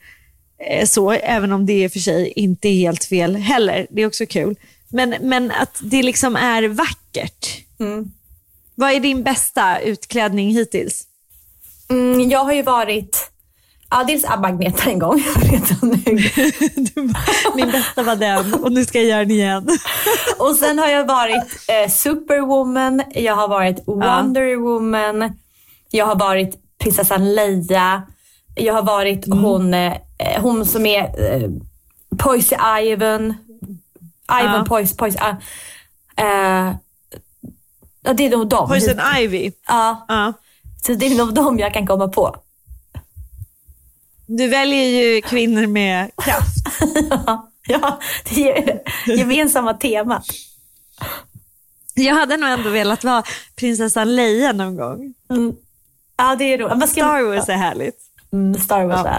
[0.68, 3.87] eh, så, även om det i och för sig inte är helt fel heller.
[3.90, 4.57] Det är också kul.
[4.88, 7.64] Men, men att det liksom är vackert.
[8.75, 11.07] Vad är din bästa utklädning hittills?
[11.90, 13.31] Mm, jag har ju varit,
[13.90, 15.14] ja dels Abba-Agneta en gång
[17.55, 19.68] Min bästa var den och nu ska jag göra den igen.
[20.38, 25.33] Och sen har jag varit eh, Superwoman, jag har varit Wonder Woman,
[25.90, 28.03] jag har varit prinsessan Leia,
[28.55, 29.92] jag har varit hon, eh,
[30.40, 31.51] hon som är eh,
[32.18, 33.35] Poise Ivan,
[34.42, 34.64] Ivan Ja.
[34.68, 35.37] Poise, Poise, ah,
[36.23, 36.75] eh,
[38.07, 38.68] Ja, det är nog dem.
[38.68, 39.53] Poison Ivy.
[39.68, 40.33] Ja, Ja.
[40.87, 42.37] så det är nog dem jag kan komma på.
[44.37, 46.55] Du väljer ju kvinnor med kraft.
[47.68, 48.01] ja,
[48.35, 50.27] det är ju gemensamma temat.
[51.94, 53.23] Jag hade nog ändå velat vara
[53.57, 55.14] prinsessan Leia någon gång.
[55.31, 55.57] Mm.
[56.16, 56.90] Ja, det är roligt.
[56.90, 57.99] Star Wars är härligt.
[58.33, 59.01] Mm, Star Wars.
[59.05, 59.18] Ja.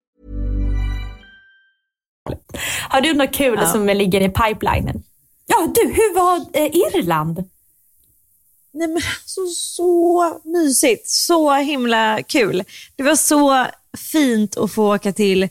[2.89, 5.03] Har du något kul som ligger i pipelinen?
[5.47, 7.43] Ja, du, hur var eh, Irland?
[8.73, 11.09] Nej, men så, så mysigt.
[11.09, 12.63] Så himla kul.
[12.95, 15.49] Det var så fint att få åka till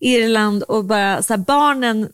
[0.00, 2.08] Irland och bara, så här, barnen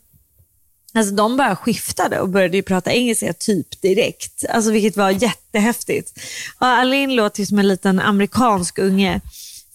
[0.95, 4.45] Alltså de bara skiftade och började ju prata engelska typ direkt.
[4.49, 6.19] Alltså vilket var jättehäftigt.
[6.59, 9.21] Och Alin låter som en liten amerikansk unge.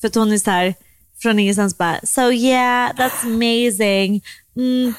[0.00, 0.74] För att hon är så här,
[1.22, 4.24] från ingenstans bara, so yeah, that's amazing.
[4.59, 4.94] Mm,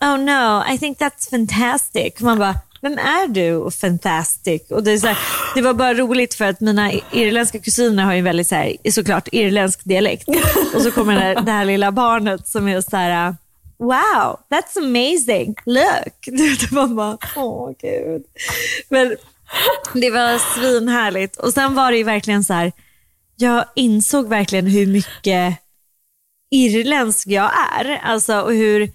[0.00, 2.20] oh no, I think that's fantastic.
[2.20, 4.70] Man bara, vem är du och fantastic?
[4.70, 5.18] Och det, är så här,
[5.54, 9.28] det var bara roligt för att mina irländska kusiner har ju väldigt så här, såklart
[9.32, 10.28] irländsk dialekt.
[10.74, 13.36] Och så kommer det här, det här lilla barnet som är så här,
[13.78, 16.26] wow, that's amazing, look.
[16.60, 18.22] Det var bara, åh gud.
[18.88, 19.16] Men
[19.94, 21.36] det var svinhärligt.
[21.36, 22.72] Och sen var det ju verkligen så här,
[23.36, 25.58] jag insåg verkligen hur mycket
[26.50, 28.00] irländsk jag är.
[28.02, 28.92] Alltså, och hur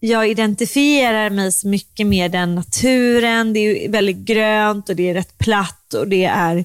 [0.00, 3.52] jag identifierar mig så mycket med den naturen.
[3.52, 6.56] Det är väldigt grönt och det är rätt platt och det är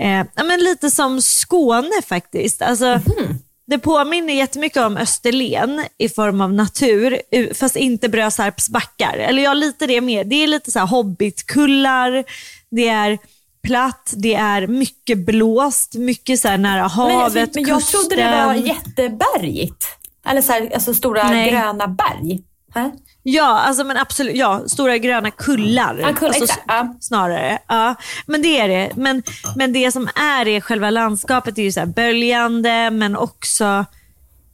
[0.00, 2.62] eh, men lite som Skåne faktiskt.
[2.62, 3.00] Alltså,
[3.66, 9.16] Det påminner jättemycket om Österlen i form av natur, u- fast inte Brösarps backar.
[9.16, 10.26] Eller ja, lite det med.
[10.26, 12.24] Det är lite så här hobbitkullar,
[12.70, 13.18] det är
[13.62, 18.44] platt, det är mycket blåst, mycket så här nära Men, havet, men jag trodde det
[18.46, 19.84] var jättebergigt.
[20.26, 21.50] Eller så här, alltså stora Nej.
[21.50, 22.42] gröna berg.
[22.74, 22.90] Hä?
[23.22, 24.36] Ja, alltså, men absolut.
[24.36, 25.98] Ja, stora gröna kullar.
[26.02, 26.96] Ja, kull- alltså, ja.
[27.00, 27.58] Snarare.
[27.68, 27.94] Ja,
[28.26, 28.90] men det är det.
[28.96, 29.22] Men,
[29.56, 33.84] men det som är det, själva landskapet är ju så böljande men också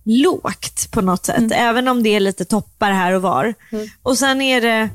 [0.05, 1.37] lågt på något sätt.
[1.39, 1.53] Mm.
[1.53, 3.55] Även om det är lite toppar här och var.
[4.03, 4.89] Och sen är det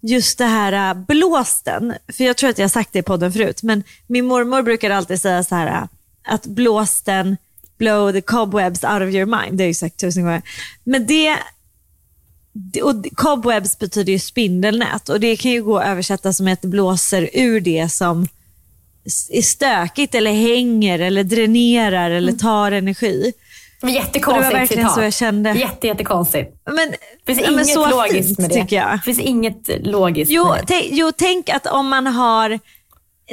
[0.00, 1.94] just det här äh, blåsten.
[2.12, 3.62] För jag tror att jag har sagt det i podden förut.
[3.62, 5.82] Men min mormor brukar alltid säga så här äh,
[6.34, 7.36] att blåsten
[7.78, 9.58] blow the cobwebs out of your mind.
[9.58, 10.42] Det har jag ju sagt tusen gånger.
[10.84, 11.38] Men det-
[12.82, 16.68] och cobwebs betyder ju spindelnät och det kan ju gå att översätta som att det
[16.68, 18.28] blåser ur det som
[19.30, 23.32] är stökigt eller hänger eller dränerar eller tar energi.
[23.82, 24.94] Och jättekonstigt det var verkligen citat.
[24.94, 25.52] så jag kände.
[25.52, 26.56] Jätte, jättekonstigt.
[26.66, 26.90] Men,
[27.26, 28.54] Det finns ja, men inget logiskt fint, med det.
[28.54, 28.90] tycker jag.
[28.98, 30.82] Det finns inget logiskt Jo, med det.
[30.90, 32.58] jo, tänk att om man har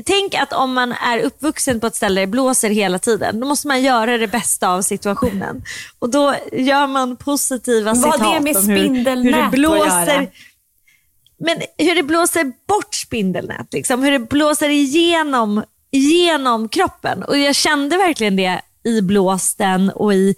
[0.05, 3.47] Tänk att om man är uppvuxen på ett ställe där det blåser hela tiden, då
[3.47, 5.63] måste man göra det bästa av situationen.
[5.99, 10.31] Och då gör man positiva Vad citat det med om hur, hur det blåser.
[11.39, 17.23] men hur det blåser bort spindelnät, liksom, hur det blåser igenom, igenom kroppen.
[17.23, 20.35] Och jag kände verkligen det i blåsten och i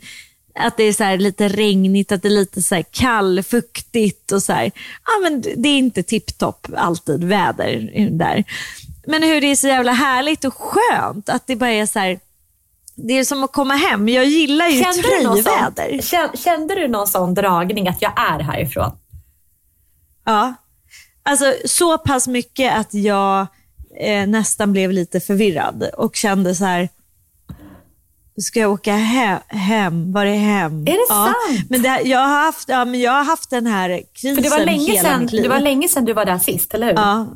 [0.56, 4.72] att det är så lite regnigt, att det är lite så kallfuktigt och så här.
[5.06, 8.44] Ja, men det är inte tipptopp alltid väder där.
[9.08, 12.20] Men hur det är så jävla härligt och skönt att det bara är så här,
[12.96, 14.10] det är som att komma hem.
[14.10, 15.98] Jag gillar ju kände friväder.
[15.98, 18.92] Du kände, kände du någon sån dragning att jag är härifrån?
[20.26, 20.54] Ja,
[21.24, 23.48] alltså så pass mycket att jag
[24.00, 26.90] eh, nästan blev lite förvirrad och kände så här,
[28.42, 30.14] ska jag åka he hem?
[30.14, 30.82] Var är hem?
[30.82, 31.34] Är det ja.
[31.48, 31.70] sant?
[31.70, 34.50] Men det, jag, har haft, ja, men jag har haft den här krisen För det
[34.50, 35.44] var länge hela sedan, mitt liv.
[35.44, 36.94] Det var länge sedan du var där sist, eller hur?
[36.94, 37.28] Ja,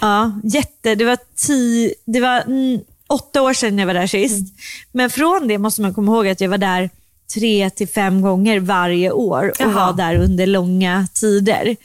[0.00, 0.94] ja jätte.
[0.94, 4.38] Det var, tio, det var mm, åtta år sedan jag var där sist.
[4.38, 4.52] Mm.
[4.92, 6.90] Men från det måste man komma ihåg att jag var där
[7.34, 9.72] tre till fem gånger varje år och Jaha.
[9.72, 11.76] var där under långa tider.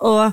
[0.00, 0.32] Och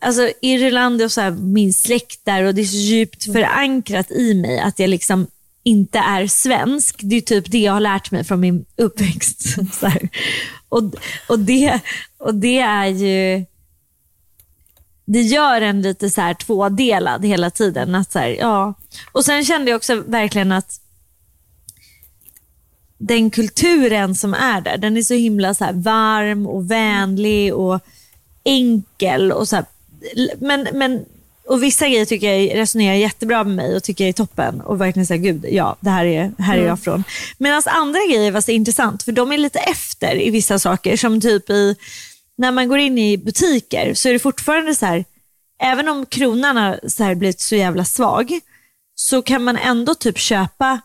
[0.00, 4.34] alltså Irland och så här, min släkt där och det är så djupt förankrat i
[4.34, 5.26] mig att jag liksom
[5.62, 7.00] inte är svensk.
[7.02, 9.56] Det är typ det jag har lärt mig från min uppväxt.
[10.68, 10.82] och,
[11.28, 11.80] och, det,
[12.18, 13.44] och det är ju...
[15.12, 17.94] Det gör en lite så här tvådelad hela tiden.
[17.94, 18.74] Att så här, ja.
[19.12, 20.80] Och Sen kände jag också verkligen att
[22.98, 27.80] den kulturen som är där, den är så himla så varm och vänlig och
[28.44, 29.32] enkel.
[29.32, 29.64] Och så här,
[30.38, 31.04] men, men
[31.46, 34.60] och vissa grejer tycker jag resonerar jättebra med mig och tycker jag är toppen.
[34.60, 36.68] Och verkligen säga, gud, ja, det här är, här är mm.
[36.68, 37.04] jag från.
[37.38, 40.96] Medan andra grejer var så intressant, för de är lite efter i vissa saker.
[40.96, 41.76] Som typ i,
[42.40, 45.04] när man går in i butiker så är det fortfarande så här,
[45.62, 48.40] även om kronan har så här blivit så jävla svag,
[48.94, 50.80] så kan man ändå typ köpa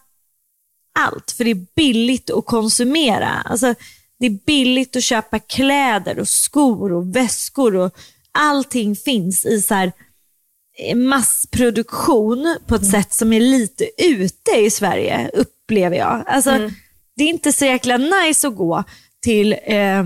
[1.00, 1.32] allt.
[1.32, 3.30] För det är billigt att konsumera.
[3.30, 3.76] Alltså,
[4.20, 7.96] det är billigt att köpa kläder och skor och väskor och
[8.32, 9.92] allting finns i så här,
[10.96, 12.92] massproduktion på ett mm.
[12.92, 16.24] sätt som är lite ute i Sverige, upplever jag.
[16.28, 16.72] Alltså, mm.
[17.16, 18.84] Det är inte så jäkla nice att gå
[19.22, 20.04] till eh,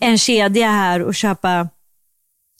[0.00, 1.68] en kedja här och köpa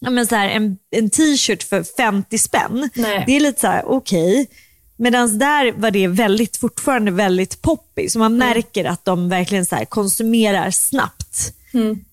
[0.00, 2.90] ja, men så här, en, en t-shirt för 50 spänn.
[2.94, 3.24] Nej.
[3.26, 4.42] Det är lite så här, okej.
[4.42, 4.56] Okay.
[4.96, 8.16] Medan där var det väldigt, fortfarande väldigt poppis.
[8.16, 8.48] Man mm.
[8.48, 11.54] märker att de verkligen så konsumerar snabbt.
[11.72, 12.04] Mm.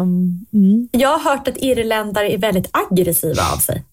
[0.00, 3.84] Um, Jag har hört att irländare är väldigt aggressiva av sig.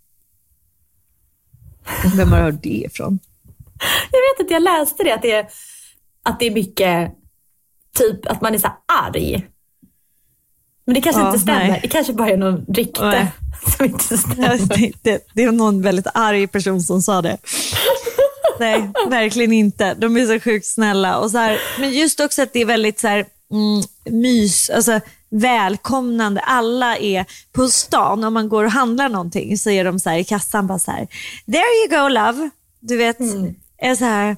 [2.15, 3.19] Vem har hört det ifrån?
[4.11, 5.47] Jag vet inte, jag läste det att det är,
[6.23, 7.11] att det är mycket,
[7.97, 8.69] typ att man är så
[9.05, 9.47] arg.
[10.85, 11.67] Men det kanske ja, inte stämmer.
[11.67, 11.79] Nej.
[11.81, 13.31] Det kanske bara är någon rykte nej.
[13.77, 14.57] som inte stämmer.
[14.77, 17.37] Det, det, det är någon väldigt arg person som sa det.
[18.59, 19.93] nej, verkligen inte.
[19.93, 21.17] De är så sjukt snälla.
[21.17, 23.83] Och så här, men just också att det är väldigt så här, mm,
[24.21, 24.69] mys.
[24.69, 24.99] Alltså,
[25.33, 26.41] välkomnande.
[26.41, 30.23] Alla är på stan, om man går och handlar någonting så är de så i
[30.23, 31.07] kassan bara så här,
[31.45, 32.49] there you go love.
[32.79, 33.55] Du vet, mm.
[33.77, 34.37] är så här,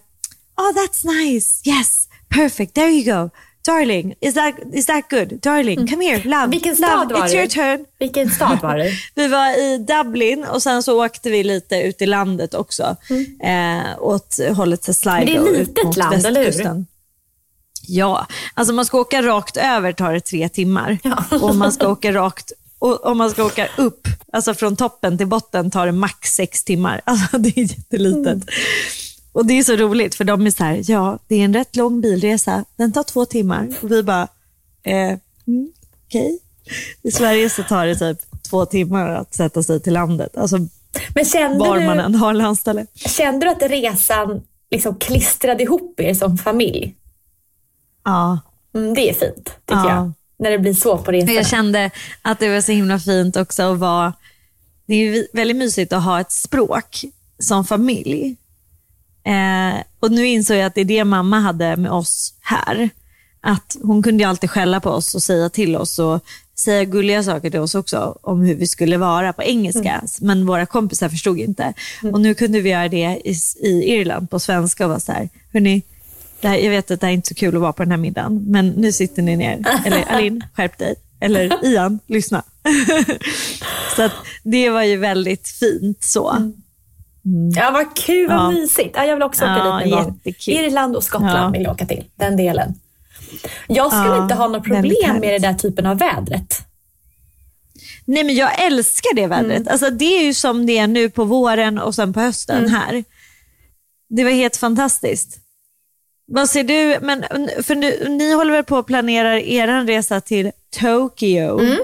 [0.58, 3.30] oh that's nice, yes, perfect, there you go.
[3.66, 5.42] Darling, is that, is that good?
[5.42, 5.90] Darling, mm.
[5.90, 6.48] come here, love.
[6.48, 7.86] Vilken stad love, var it's your turn.
[8.00, 8.92] Vilken stad var det?
[9.16, 12.96] vi var i Dublin och sen så åkte vi lite ut i landet också.
[13.10, 13.82] Mm.
[13.82, 15.26] Eh, åt hållet till Sligo.
[15.26, 16.86] Men det är ett litet land, eller hur?
[17.88, 20.98] Ja, alltså man ska åka rakt över tar det tre timmar.
[21.04, 21.24] Ja.
[21.42, 25.28] Och man ska åka rakt och om man ska åka upp, alltså från toppen till
[25.28, 27.02] botten tar det max sex timmar.
[27.06, 28.28] Alltså det är jättelitet.
[28.28, 28.42] Mm.
[29.36, 31.76] Och det är så roligt för de är så här, ja det är en rätt
[31.76, 33.68] lång bilresa, den tar två timmar.
[33.82, 34.28] Och vi bara,
[34.84, 35.70] eh, mm, okej.
[36.08, 36.40] Okay.
[37.02, 38.18] I Sverige så tar det typ
[38.50, 40.38] två timmar att sätta sig till landet.
[40.38, 40.58] Alltså,
[41.16, 42.86] Men kände var du, man än har landställe.
[42.94, 46.96] Kände du att resan liksom klistrade ihop er som familj?
[48.04, 48.40] Ja.
[48.76, 49.96] Mm, det är fint, tycker ja.
[49.96, 50.12] jag.
[50.38, 51.32] När det blir så på resorna.
[51.32, 54.14] Jag kände att det var så himla fint också att vara...
[54.86, 57.02] Det är väldigt mysigt att ha ett språk
[57.40, 58.38] som familj.
[59.26, 62.90] Eh, och nu insåg jag att det är det mamma hade med oss här.
[63.42, 66.20] Att hon kunde alltid skälla på oss och säga till oss och
[66.60, 69.92] säga gulliga saker till oss också om hur vi skulle vara på engelska.
[69.92, 70.08] Mm.
[70.22, 71.74] Men våra kompisar förstod inte.
[72.04, 72.14] Mm.
[72.14, 75.30] Och nu kunde vi göra det i, i Irland på svenska och vara så här,
[75.54, 75.82] hörni,
[76.42, 77.92] det här, jag vet att det här är inte så kul att vara på den
[77.92, 79.64] här middagen, men nu sitter ni ner.
[79.86, 80.96] Eller Alin, skärp dig.
[81.20, 82.44] Eller Ian, lyssna.
[83.96, 84.12] så att
[84.44, 86.32] det var ju väldigt fint så.
[86.32, 86.54] Mm.
[87.56, 88.52] Ja, vad kul, vad ja.
[88.52, 88.96] mysigt.
[88.96, 90.20] Ja, jag vill också åka ja, dit någon gång.
[90.48, 91.50] Irland och Skottland ja.
[91.50, 92.74] vill jag åka till, den delen.
[93.68, 96.66] Jag skulle inte ha något problem med den där typen av vädret.
[98.06, 99.58] Nej, men jag älskar det vädret.
[99.58, 99.68] Mm.
[99.72, 102.72] Alltså, det är ju som det är nu på våren och sen på hösten mm.
[102.72, 103.04] här.
[104.10, 105.38] Det var helt fantastiskt.
[106.28, 107.26] Vad ser du, men
[107.64, 111.60] för nu, ni håller väl på att planera er resa till Tokyo?
[111.60, 111.78] Mm.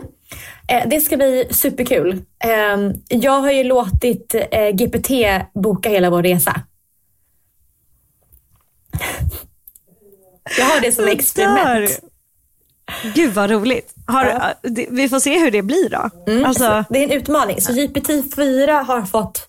[0.71, 2.11] Eh, det ska bli superkul.
[2.43, 5.09] Eh, jag har ju låtit eh, GPT
[5.53, 6.61] boka hela vår resa.
[10.57, 11.99] Jag har det som experiment.
[13.15, 13.93] Gud vad roligt.
[14.07, 14.53] Har, Ja.
[14.61, 16.09] det- Vi får se hur det blir då.
[16.31, 17.61] Mm, Alltså, så det är en utmaning.
[17.61, 19.47] Så GPT-4 har fått...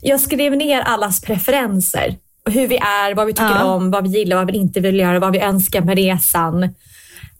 [0.00, 2.16] Jag skrev ner allas preferenser.
[2.50, 3.64] Hur vi är, vad vi tycker Ja.
[3.64, 6.74] om, vad vi gillar, vad vi inte vill göra, vad vi önskar med resan.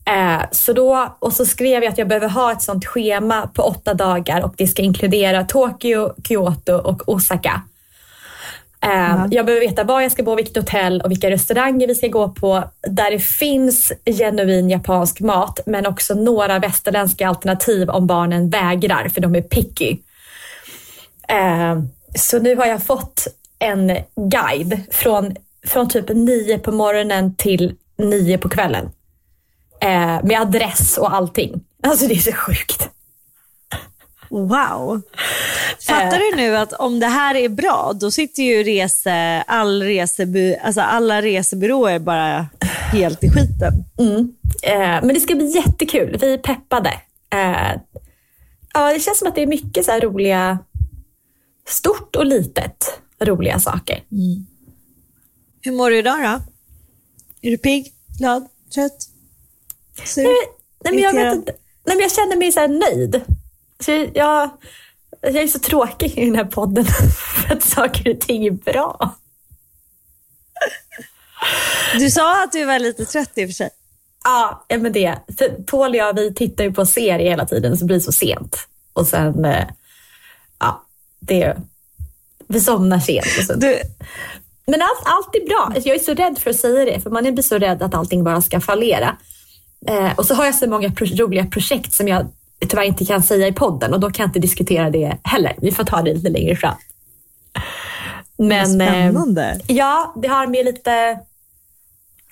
[0.04, 3.62] Eh, så då, och så skrev jag att jag behöver ha ett sånt schema på
[3.62, 7.62] åtta dagar och det ska inkludera Tokyo, Kyoto och Osaka.
[8.84, 12.08] Eh, Jag behöver veta var jag ska bo, vilket hotell och vilka restauranger vi ska
[12.08, 12.64] gå på.
[12.88, 19.20] Där det finns genuin japansk mat men också några västerländska alternativ om barnen vägrar för
[19.20, 19.98] de är picky.
[21.28, 21.78] Eh,
[22.14, 23.26] så nu har jag fått
[23.58, 25.36] en guide från,
[25.66, 28.90] från typ nio på morgonen till nio på kvällen.
[29.82, 31.64] Eh, med adress och allting.
[31.82, 32.88] Alltså det är så sjukt.
[34.30, 35.02] wow.
[35.86, 40.54] Fattar du nu att om det här är bra, då sitter ju rese, all reseby,
[40.54, 42.46] alltså alla resebyråer bara
[42.92, 43.84] helt i skiten.
[44.62, 46.18] Eh, men det ska bli jättekul.
[46.20, 46.90] Vi är peppade.
[47.32, 47.80] Eh,
[48.74, 50.58] ja, det känns som att det är mycket så roliga,
[51.68, 54.02] stort och litet, roliga saker.
[55.62, 56.42] Hur mår du idag då?
[57.48, 59.08] Är du pigg, glad, trött,
[60.04, 60.22] sur?
[60.22, 60.34] Nej,
[60.84, 61.52] nej, men jag, vet inte.
[61.84, 63.20] Nej, men jag känner mig så nöjd.
[63.80, 64.50] Så jag,
[65.20, 66.84] jag är så tråkig i den här podden
[67.36, 69.14] för att saker och ting är bra.
[71.98, 73.70] Du sa att du var lite trött i och för sig.
[74.24, 75.18] Ja, men det.
[75.38, 78.12] För Paul och jag, vi tittar ju på serie hela tiden så det blir så
[78.12, 78.56] sent.
[78.92, 79.66] Och sen, eh,
[80.58, 80.82] ja,
[81.20, 81.56] det,
[82.48, 83.50] vi somnar sent.
[83.50, 83.82] Och Du,
[84.66, 85.72] Men allt, allt är bra.
[85.84, 88.24] Jag är så rädd för att säga det, för man blir så rädd att allting
[88.24, 89.16] bara ska fallera.
[89.88, 92.26] Eh, och så har jag så många pro- roliga projekt som jag
[92.68, 95.54] tyvärr inte kan säga i podden och då kan jag inte diskutera det heller.
[95.58, 96.74] Vi får ta det lite längre fram.
[98.38, 99.60] Men, eh, spännande.
[99.66, 101.18] ja, det har med lite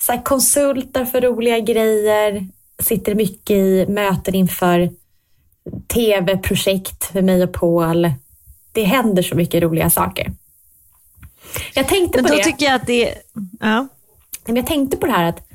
[0.01, 2.47] så här, konsulter för roliga grejer.
[2.79, 4.89] Sitter mycket i möten inför
[5.87, 8.11] tv-projekt för mig och Paul.
[8.71, 10.31] Det händer så mycket roliga saker.
[11.73, 12.43] Jag tänkte Men på då det.
[12.43, 13.13] tycker jag att det
[13.59, 13.87] ja.
[14.45, 15.47] Men jag tänkte på det här att,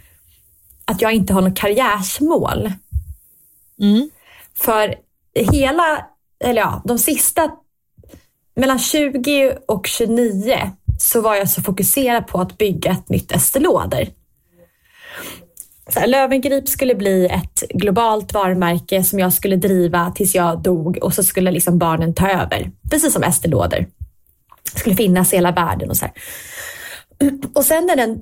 [0.86, 2.72] att jag inte har något karriärsmål.
[3.80, 4.10] Mm.
[4.54, 4.94] För
[5.34, 6.06] hela,
[6.44, 7.50] eller ja, de sista,
[8.56, 14.06] mellan 20 och 29 så var jag så fokuserad på att bygga ett nytt Estée.
[15.88, 20.98] Så här, Löwengrip skulle bli ett globalt varumärke som jag skulle driva tills jag dog
[21.02, 22.70] och så skulle liksom barnen ta över.
[22.90, 23.86] Precis som Estée Lauder.
[24.74, 26.14] Skulle finnas i hela världen och så här.
[27.54, 28.20] Och sen när den,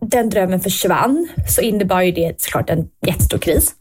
[0.00, 3.74] den drömmen försvann så innebar ju det såklart en jättestor kris.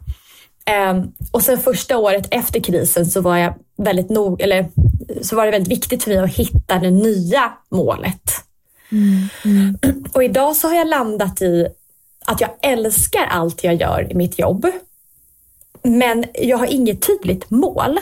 [0.66, 4.68] Ehm, och sen första året efter krisen så var jag väldigt nog, eller
[5.22, 8.32] så var det väldigt viktigt för mig att hitta det nya målet.
[10.14, 11.68] Och idag så har jag landat i
[12.26, 14.66] att jag älskar allt jag gör i mitt jobb.
[15.84, 18.00] Men jag har inget tydligt mål.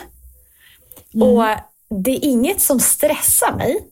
[1.14, 1.44] Och
[1.90, 3.88] det är inget som stressar mig.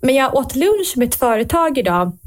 [0.00, 2.18] Men jag åt lunch med ett företag idag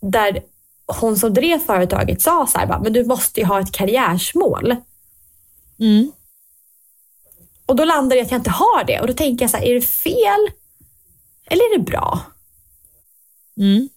[0.00, 0.42] där
[0.86, 4.76] hon som drev företaget sa så här, men du måste ju ha ett karriärsmål.
[5.78, 6.12] Mm.
[7.66, 9.00] Och då landar jag i att jag inte har det.
[9.00, 10.50] Och då tänker jag så här, är det fel
[11.46, 12.20] eller är det bra?
[13.56, 13.88] Mm.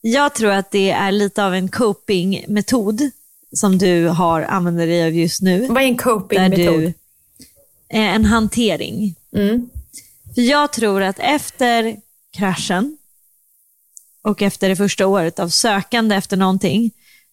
[0.00, 3.10] Jag tror att det är lite av en coping-metod
[3.52, 5.66] som du har använder dig av just nu.
[5.66, 6.84] Vad är en coping-metod?
[7.88, 9.14] eh, en hantering.
[9.32, 9.70] Mm.
[10.34, 11.96] För jag tror att efter
[12.32, 12.97] kraschen
[14.28, 16.90] och efter det första året av sökande efter någonting,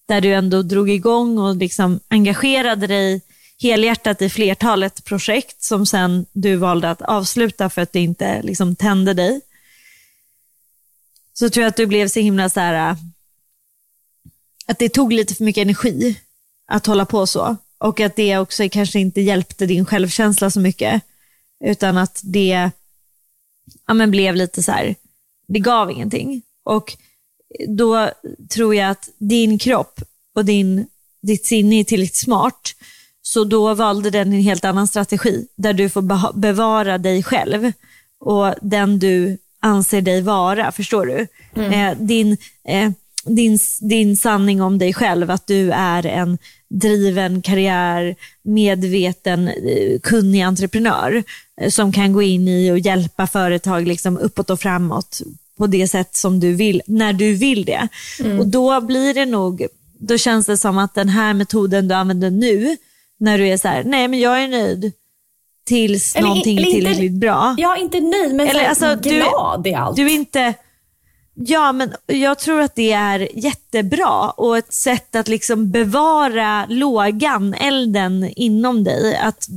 [0.07, 3.21] där du ändå drog igång och liksom engagerade dig
[3.59, 8.75] helhjärtat i flertalet projekt som sen du valde att avsluta för att det inte liksom
[8.75, 9.41] tände dig.
[11.33, 12.95] Så tror jag att du blev så himla så här,
[14.65, 16.19] att det tog lite för mycket energi
[16.67, 17.55] att hålla på så.
[17.77, 21.03] Och att det också kanske inte hjälpte din självkänsla så mycket.
[21.65, 22.71] Utan att det
[23.87, 24.95] ja, men blev lite så här,
[25.47, 26.41] det gav ingenting.
[26.65, 26.97] Och
[27.67, 28.09] då
[28.49, 30.01] tror jag att din kropp
[30.35, 30.85] och din,
[31.21, 32.75] ditt sinne är tillräckligt smart.
[33.21, 37.71] Så då valde den en helt annan strategi där du får bevara dig själv
[38.19, 40.71] och den du anser dig vara.
[40.71, 41.27] Förstår du?
[41.63, 42.37] Eh, din,
[42.67, 42.91] eh,
[43.25, 46.37] din, din sanning om dig själv, att du är en
[46.69, 51.23] driven karriär, medveten, eh, kunnig entreprenör
[51.61, 55.21] eh, som kan gå in i och hjälpa företag liksom uppåt och framåt
[55.57, 57.87] på det sätt som du vill, när du vill det.
[58.39, 59.65] Och då blir det nog,
[59.99, 62.77] då känns det som att den här metoden du använder nu,
[63.19, 64.91] när du är så här, nej men jag är nöjd
[65.65, 67.55] tills Eller- någonting eller är inte- tillräckligt bra.
[67.57, 69.95] Jag är inte nöjd, men Eller, så alltså, du- glad i allt.
[69.95, 70.53] Du är inte...
[71.37, 77.53] Ja, men jag tror att det är jättebra och ett sätt att liksom bevara lågan,
[77.53, 79.15] elden inom dig.
[79.17, 79.47] Att,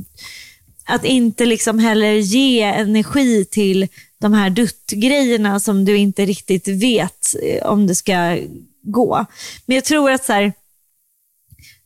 [0.85, 3.87] att inte liksom heller ge energi till
[4.21, 8.37] de här duttgrejerna som du inte riktigt vet eh, om det ska
[8.81, 9.25] gå.
[9.65, 10.53] Men jag tror att så här,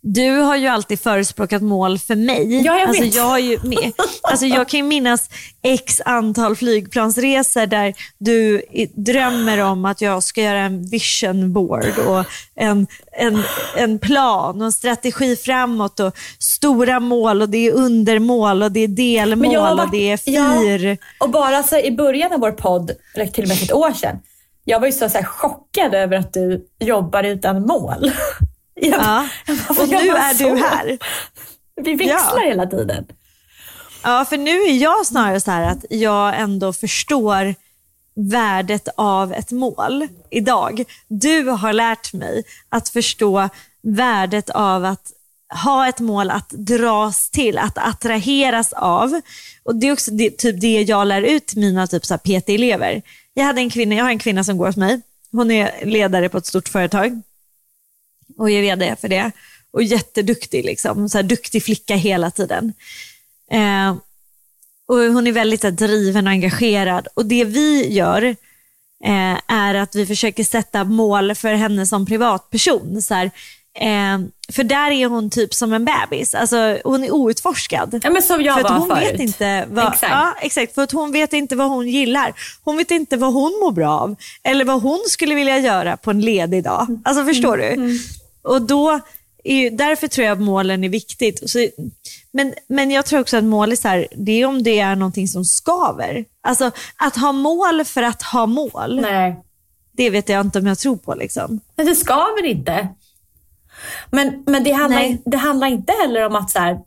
[0.06, 2.62] du har ju alltid förespråkat mål för mig.
[2.66, 3.92] Ja, jag alltså, jag, har ju med,
[4.22, 5.30] alltså, jag kan ju minnas
[5.62, 8.62] x antal flygplansresor där du
[8.96, 12.26] drömmer om att jag ska göra en vision board och
[12.56, 13.44] en, en,
[13.78, 18.80] en plan och en strategi framåt och stora mål och det är undermål och det
[18.80, 20.98] är delmål har och varit- det är ja, fyr.
[21.20, 23.94] och bara så i början av vår podd, eller till och med för ett år
[23.94, 24.20] sedan,
[24.66, 28.12] jag var ju så, så chockad över att du jobbar utan mål.
[28.90, 29.28] Jag, Ja.
[29.48, 30.98] jag bara, Och nu är så- du här.
[31.82, 32.48] Vi växlar Ja.
[32.50, 33.06] hela tiden.
[34.04, 37.56] Ja, för nu är jag snarare så här att jag ändå förstår
[38.16, 40.84] värdet av ett mål idag.
[41.08, 43.50] Du har lärt mig att förstå
[43.84, 45.12] värdet av att
[45.64, 49.22] ha ett mål att dras till, att attraheras av.
[49.64, 53.02] Och Det är också det, typ det jag lär ut mina typ PT-elever.
[53.34, 55.02] Jag, hade en kvinna, jag har en kvinna som går hos mig.
[55.32, 57.22] Hon är ledare på ett stort företag
[58.38, 59.32] och är vd för det.
[59.74, 61.10] Och jätteduktig, liksom.
[61.10, 62.74] så här, duktig flicka hela tiden.
[63.52, 63.96] Eh,
[64.88, 67.08] och hon är väldigt här, driven och engagerad.
[67.14, 68.24] Och det vi gör
[69.06, 73.02] eh, är att vi försöker sätta mål för henne som privatperson.
[73.02, 73.26] Så här,
[73.80, 74.20] eh,
[74.52, 76.36] för där är hon typ som en bebis.
[76.36, 78.00] Alltså, hon är outforskad.
[78.04, 79.14] Ja, men som jag för att var hon förut.
[79.14, 80.12] vet inte vad, Exakt.
[80.12, 80.76] Ja, exakt.
[80.76, 82.34] För att hon vet inte vad hon gillar.
[82.64, 84.16] Hon vet inte vad hon mår bra av.
[84.44, 87.02] Eller vad hon skulle vilja göra på en ledig dag.
[87.04, 88.00] Alltså förstår du?
[88.44, 89.00] Och då
[89.44, 91.50] är därför tror jag att målen är viktigt.
[91.50, 91.68] Så,
[92.32, 94.96] men, men jag tror också att mål är så här, det är om det är
[94.96, 96.26] någonting som skaver.
[96.42, 99.44] Alltså att ha mål för att ha mål, Nej.
[99.92, 101.16] det vet jag inte om jag tror på.
[101.16, 101.60] Liksom.
[101.76, 102.88] Men det ska väl inte?
[104.12, 105.22] Men, men det, handlar, Nej.
[105.26, 106.80] det handlar inte heller om att, så här,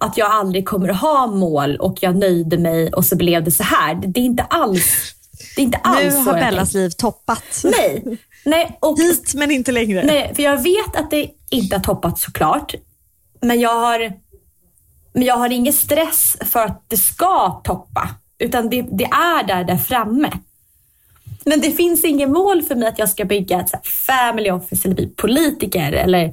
[0.00, 3.62] att jag aldrig kommer ha mål och jag nöjde mig och så blev det så
[3.62, 3.94] här.
[3.94, 5.14] Det, det är inte alls
[5.56, 7.62] det är inte alls Nu har Bellas liv toppat.
[7.64, 8.18] Nej.
[8.44, 10.04] Nej, och, Hit men inte längre.
[10.04, 12.74] nej, för jag vet att det inte har toppat såklart.
[13.40, 14.12] Men jag har,
[15.12, 18.08] men jag har ingen stress för att det ska toppa.
[18.38, 20.30] Utan det, det är där, där framme.
[21.44, 24.94] Men det finns ingen mål för mig att jag ska bygga ett family office eller
[24.94, 26.32] bli politiker eller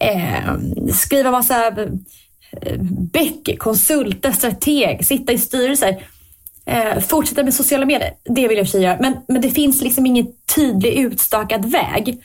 [0.00, 0.54] eh,
[0.94, 2.80] skriva massa eh,
[3.12, 6.04] böcker, konsulta, strateg, sitta i styrelser,
[6.66, 8.14] eh, fortsätta med sociala medier.
[8.24, 8.98] Det vill jag i göra.
[9.00, 12.24] Men, men det finns liksom ingen tydlig utstakad väg.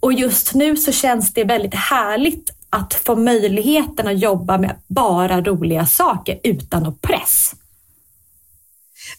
[0.00, 5.40] Och just nu så känns det väldigt härligt att få möjligheten att jobba med bara
[5.40, 7.54] roliga saker utan någon press.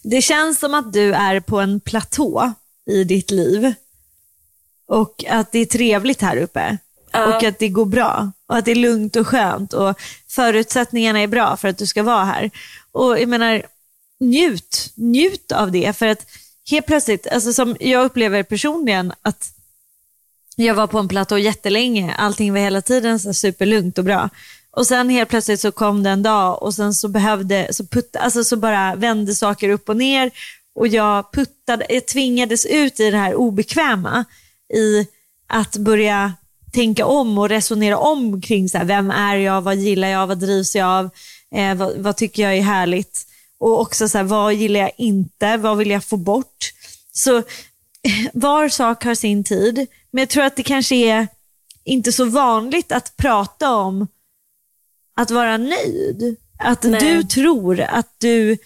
[0.03, 2.53] Det känns som att du är på en platå
[2.89, 3.73] i ditt liv
[4.87, 6.77] och att det är trevligt här uppe
[7.15, 7.35] Ja.
[7.35, 11.27] och att det går bra och att det är lugnt och skönt och förutsättningarna är
[11.27, 12.51] bra för att du ska vara här.
[12.91, 13.63] Och jag menar,
[14.29, 15.97] njut, njut av det.
[15.97, 16.25] För att
[16.69, 19.53] helt plötsligt, alltså som jag upplever personligen att
[20.55, 24.29] jag var på en platå jättelänge, allting var hela tiden så superlugnt och bra.
[24.71, 28.19] Och sen helt plötsligt så kom det en dag och sen så behövde, så, putta,
[28.19, 30.31] alltså så bara vände saker upp och ner.
[30.75, 34.25] Och jag puttade, jag tvingades ut i det här obekväma
[34.73, 35.07] i
[35.47, 36.33] att börja
[36.73, 40.39] tänka om och resonera om kring så här, vem är jag, vad gillar jag, vad
[40.39, 41.09] drivs jag av,
[41.55, 43.27] eh, vad, vad tycker jag är härligt?
[43.59, 46.71] Och också så här, vad gillar jag inte, vad vill jag få bort.
[47.11, 47.43] Så
[48.33, 51.27] var sak har sin tid, men jag tror att det kanske är
[51.83, 54.07] inte så vanligt att prata om
[55.15, 56.35] att vara nöjd.
[56.59, 56.99] Att Nej.
[57.01, 58.57] du tror att du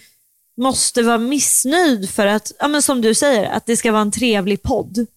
[0.57, 4.11] måste vara missnöjd för att, ja, men som du säger, att det ska vara en
[4.11, 5.07] trevlig podd.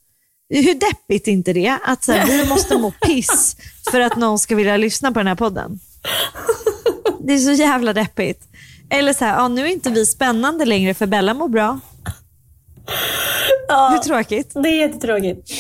[0.49, 1.79] Hur deppigt är inte det?
[1.85, 3.57] Att så här, vi måste må piss
[3.91, 5.81] för att någon ska vilja lyssna på den här podden.
[7.21, 8.50] Det är så jävla deppigt.
[8.91, 11.81] Eller så här, ja, nu är inte vi spännande längre för Bella mår bra.
[13.93, 14.51] Hur tråkigt?
[14.55, 15.51] Det är jättetråkigt.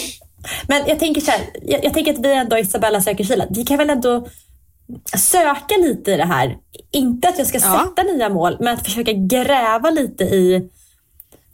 [0.69, 3.65] Men jag tänker så här, jag, jag tänker att vi ändå, Isabella söker kyla, vi
[3.65, 4.27] kan väl ändå
[5.17, 6.57] söka lite i det här.
[6.91, 7.89] Inte att jag ska Ja.
[7.97, 10.69] sätta nya mål, men att försöka gräva lite i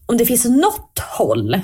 [0.06, 1.60] om det finns något håll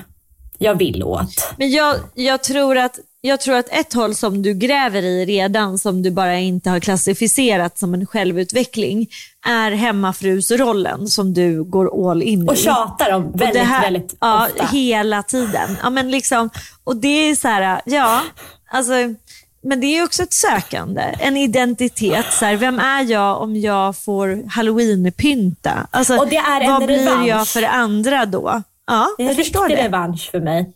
[0.58, 1.54] jag vill åt.
[1.56, 5.78] Men jag, jag, tror att, jag tror att ett håll som du gräver i redan,
[5.78, 9.06] som du bara inte har klassificerat som en självutveckling,
[9.46, 12.58] är hemmafrusrollen som du går all in Och i.
[12.58, 14.66] tjatar om Och väldigt, det här, väldigt ja, ofta.
[14.66, 15.76] Hela tiden.
[15.82, 16.50] Ja, men liksom,
[16.84, 18.20] och det är så här, ja,
[18.70, 18.92] alltså,
[19.64, 22.26] men det är också ett sökande, en identitet.
[22.32, 25.86] Så här, vem är jag om jag får halloweenpynta?
[25.90, 27.26] Alltså, Och det är en vad blir revansch.
[27.28, 28.62] jag för andra då?
[28.86, 29.76] Ja, Det är en riktig det.
[29.76, 30.72] revansch för mig.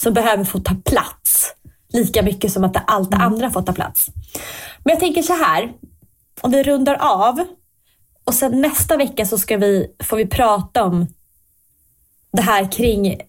[0.00, 1.52] Som behöver få ta plats.
[1.92, 3.18] Lika mycket som att allt Mm.
[3.18, 4.06] det andra får ta plats.
[4.84, 5.72] Men jag tänker så här.
[6.40, 7.44] Om vi rundar av
[8.26, 11.06] och sen nästa vecka så ska vi, får vi prata om
[12.32, 13.20] det här kring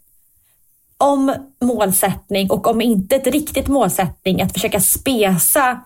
[0.97, 5.81] om målsättning och om inte ett riktigt målsättning att försöka spesa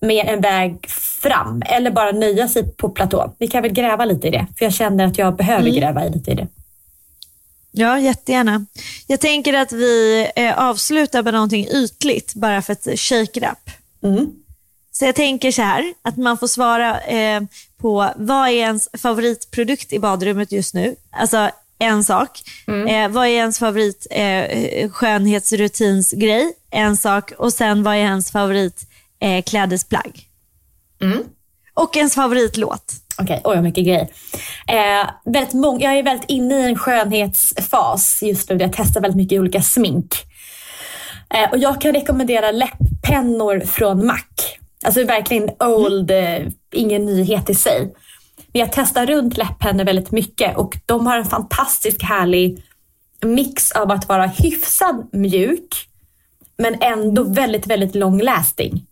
[0.00, 3.34] med en väg fram eller bara nöja sig på platå.
[3.38, 5.74] Vi kan väl gräva lite i det för jag känner att jag behöver Mm.
[5.80, 6.48] gräva lite i det.
[7.72, 8.66] Ja, jättegärna.
[9.06, 13.70] Jag tänker att vi eh, avslutar med någonting ytligt, bara för att shake it up.
[14.02, 14.30] Mm.
[15.02, 17.40] Så jag tänker så här, att man får svara eh,
[17.80, 20.96] på vad är ens favoritprodukt i badrummet just nu?
[21.10, 22.30] Alltså en sak.
[22.88, 26.52] Eh, vad är ens favorit eh, skönhetsrutinsgrej?
[26.70, 27.32] En sak.
[27.38, 28.80] Och sen vad är ens favorit
[29.20, 30.20] eh, klädesplagg?
[31.74, 32.92] Och ens favoritlåt.
[33.18, 34.08] Okej, oj vad mycket grejer.
[34.68, 38.56] Eh, väldigt mång- jag är väldigt inne i en skönhetsfas just nu.
[38.56, 40.14] Jag testar väldigt mycket olika smink.
[41.34, 44.58] Eh, och jag kan rekommendera läpppennor från MAC.
[44.82, 47.94] Alltså verkligen old, eh, ingen nyhet i sig.
[48.52, 52.62] Men jag testar runt läpppennor väldigt mycket och de har en fantastisk härlig
[53.22, 55.88] mix av att vara hyfsad mjuk
[56.56, 58.86] men ändå väldigt, väldigt long lasting.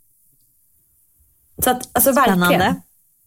[1.64, 2.38] Så att, alltså verkligen.
[2.40, 2.74] Spännande.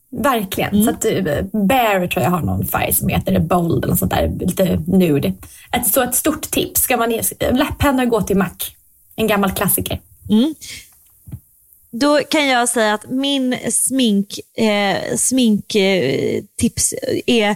[0.10, 0.84] Verkligen.
[0.84, 1.24] Så att, eh,
[1.68, 5.34] Bear tror jag har någon färg som heter Bold eller sånt där, lite nude.
[5.72, 6.82] Ett, så ett stort tips.
[6.82, 7.10] Ska man
[7.40, 8.50] läpppennor gå till Mac.
[9.16, 10.02] En gammal klassiker.
[12.00, 17.50] Då kan jag säga att min smink, eh, sminktips eh, är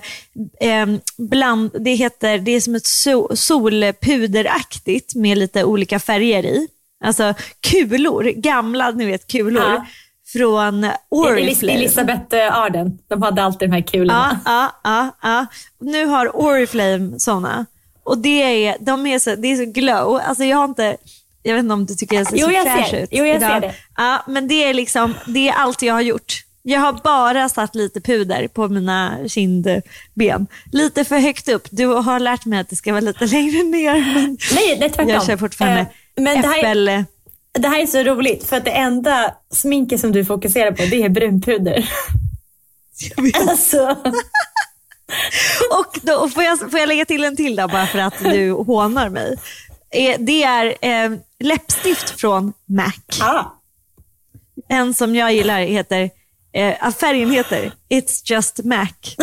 [0.59, 0.85] eh,
[1.17, 6.67] bland, det, heter, det är som ett so, solpuderaktigt med lite olika färger i.
[7.03, 7.33] Alltså
[7.71, 9.85] kulor, gamla ni vet kulor Ja.
[10.33, 11.73] från Elis- Oriflame.
[11.73, 12.97] Elisabeth eh, Arden.
[13.07, 14.39] De hade alltid de här kulorna.
[14.45, 15.45] ja, ja, ja.
[15.79, 17.65] Nu har Oriflame sådana.
[18.03, 20.15] Och det är, de är så, det är så glow.
[20.25, 20.97] Alltså jag har inte,
[21.47, 23.25] jag vet inte om du tycker jag ser Jo, så jag fräsch ser ut Jo,
[23.25, 23.49] jag idag.
[23.51, 23.73] ser det.
[23.97, 26.43] Ja, men det är liksom, det är allt jag har gjort.
[26.63, 30.47] Jag har bara satt lite puder på mina kindben.
[30.71, 31.67] Lite för högt upp.
[31.71, 34.13] Du har lärt mig att det ska vara lite längre ner.
[34.13, 35.09] Men Nej, nej, tvärtom.
[35.09, 36.85] jag kör fortfarande Eh, men det här, är, äppel...
[37.59, 41.03] det här är så roligt för att det enda sminket som du fokuserar på det
[41.03, 41.89] är brunpuder.
[43.49, 43.97] alltså,
[45.79, 48.51] Och då får jag, får jag lägga till en till då, bara för att du
[48.51, 49.37] hånar mig.
[49.91, 53.21] Eh, Det är eh, läppstift från MAC.
[53.21, 53.43] ah,
[54.69, 56.09] En som jag gillar heter,
[56.53, 58.87] eh, färgen heter It's just Mac.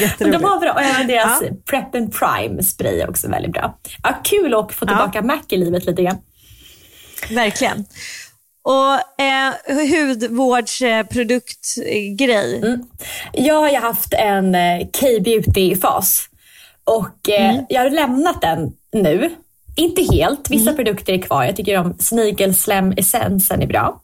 [0.00, 0.38] Jätteroligt.
[0.40, 1.48] de har bra, och även deras Ja.
[1.70, 3.78] Prep and Prime spray är också väldigt bra.
[4.02, 6.18] Ja, kul att få tillbaka Mac i livet lite grann.
[7.30, 7.84] Verkligen.
[8.62, 9.52] Och eh,
[9.90, 12.56] hudvårdsproduktgrej.
[12.62, 12.82] Mm.
[13.32, 16.27] Jag har ju haft en eh, K-beauty-fas
[16.96, 17.64] och eh, Mm.
[17.68, 19.30] jag har lämnat den nu.
[19.76, 21.44] Inte helt, vissa produkter är kvar.
[21.44, 24.00] Jag tycker om snigelslemessensen är bra.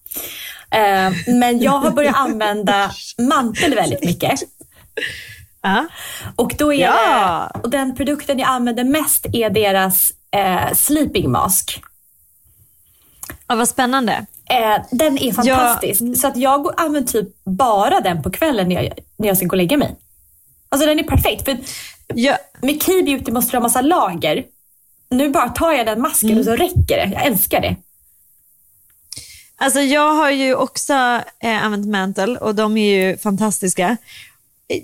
[0.70, 4.40] Eh, men jag har börjat använda mantel väldigt mycket.
[6.36, 7.50] Och, då är Ja.
[7.54, 11.82] det, och den produkten jag använder mest är deras eh, sleeping mask.
[13.48, 14.26] ja, vad spännande.
[14.50, 16.00] Eh, den är fantastisk.
[16.00, 16.14] Ja.
[16.14, 19.50] Så att jag använder typ bara den på kvällen när jag, när jag ska gå
[19.52, 19.96] och lägga mig.
[20.68, 21.44] Alltså den är perfekt.
[21.44, 21.56] För
[22.14, 24.44] Ja, med K-beauty måste du ha massa lager.
[25.10, 26.38] Nu bara tar jag den masken Mm.
[26.38, 27.10] och så räcker det.
[27.14, 27.76] Jag älskar det.
[29.56, 30.92] alltså jag har ju också
[31.40, 33.96] eh, använt Mantle och de är ju fantastiska.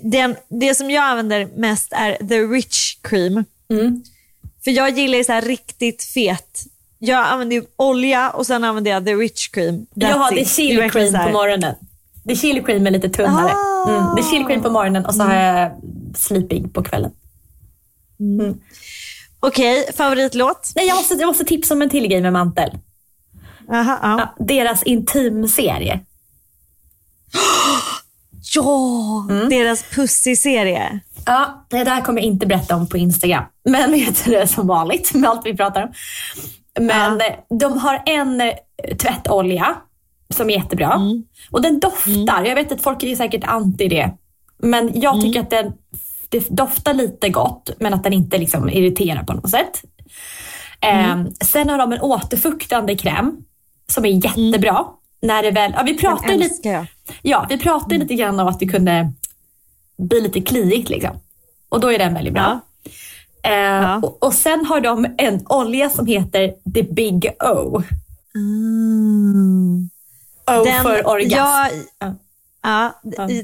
[0.03, 3.45] Den, det som jag använder mest är The Rich Cream.
[3.69, 4.03] Mm.
[4.63, 6.63] För jag gillar ju så här riktigt fet.
[6.99, 9.85] Jag använder olja och sen använder jag The Rich Cream.
[9.93, 10.49] Jag That's har är it.
[10.49, 11.75] chili verkligen cream på morgonen.
[12.23, 13.51] Det är chili cream är lite tunnare.
[13.53, 13.89] Ah.
[13.89, 14.15] Mm.
[14.15, 15.71] Det är chili cream på morgonen och så har jag
[16.15, 17.11] sleeping på kvällen.
[19.39, 20.71] Okej, favoritlåt?
[20.75, 22.77] Nej, jag måste, jag måste tipsa om en till grej med mantel.
[23.71, 24.19] Aha, ja.
[24.37, 25.99] Ja, deras intimserie.
[28.55, 29.49] Ja, Mm.
[29.49, 30.99] deras Pussy-serie.
[31.25, 33.43] Ja, det där kommer jag inte berätta om på Instagram.
[33.69, 35.93] Men vet du det som vanligt med allt vi pratar om.
[36.85, 38.53] Men eh, de har en eh,
[38.99, 39.75] tvättolja
[40.31, 41.01] som är jättebra.
[41.51, 42.45] Och den doftar.
[42.45, 44.11] Jag vet att folk är säkert anti det.
[44.57, 45.73] Men jag tycker att den
[46.29, 49.81] det doftar lite gott men att den inte liksom irriterar på något sätt.
[50.81, 53.37] Eh, sen har de en återfuktande kräm
[53.87, 54.85] som är jättebra.
[55.21, 56.87] När det väl, ja, vi pratade lite.
[57.21, 59.11] Ja, vi pratade lite grann om att det kunde
[59.97, 61.11] bli lite kliigt liksom.
[61.69, 62.59] Och då är den väldigt bra.
[63.43, 63.97] Eh, Ja.
[64.03, 67.81] och, och sen har de en olja som heter The Big O.
[68.35, 69.89] Mm.
[70.47, 71.35] O Den- för orgasm.
[71.35, 71.69] Ja,
[71.99, 72.13] Ja.
[72.63, 72.93] ja,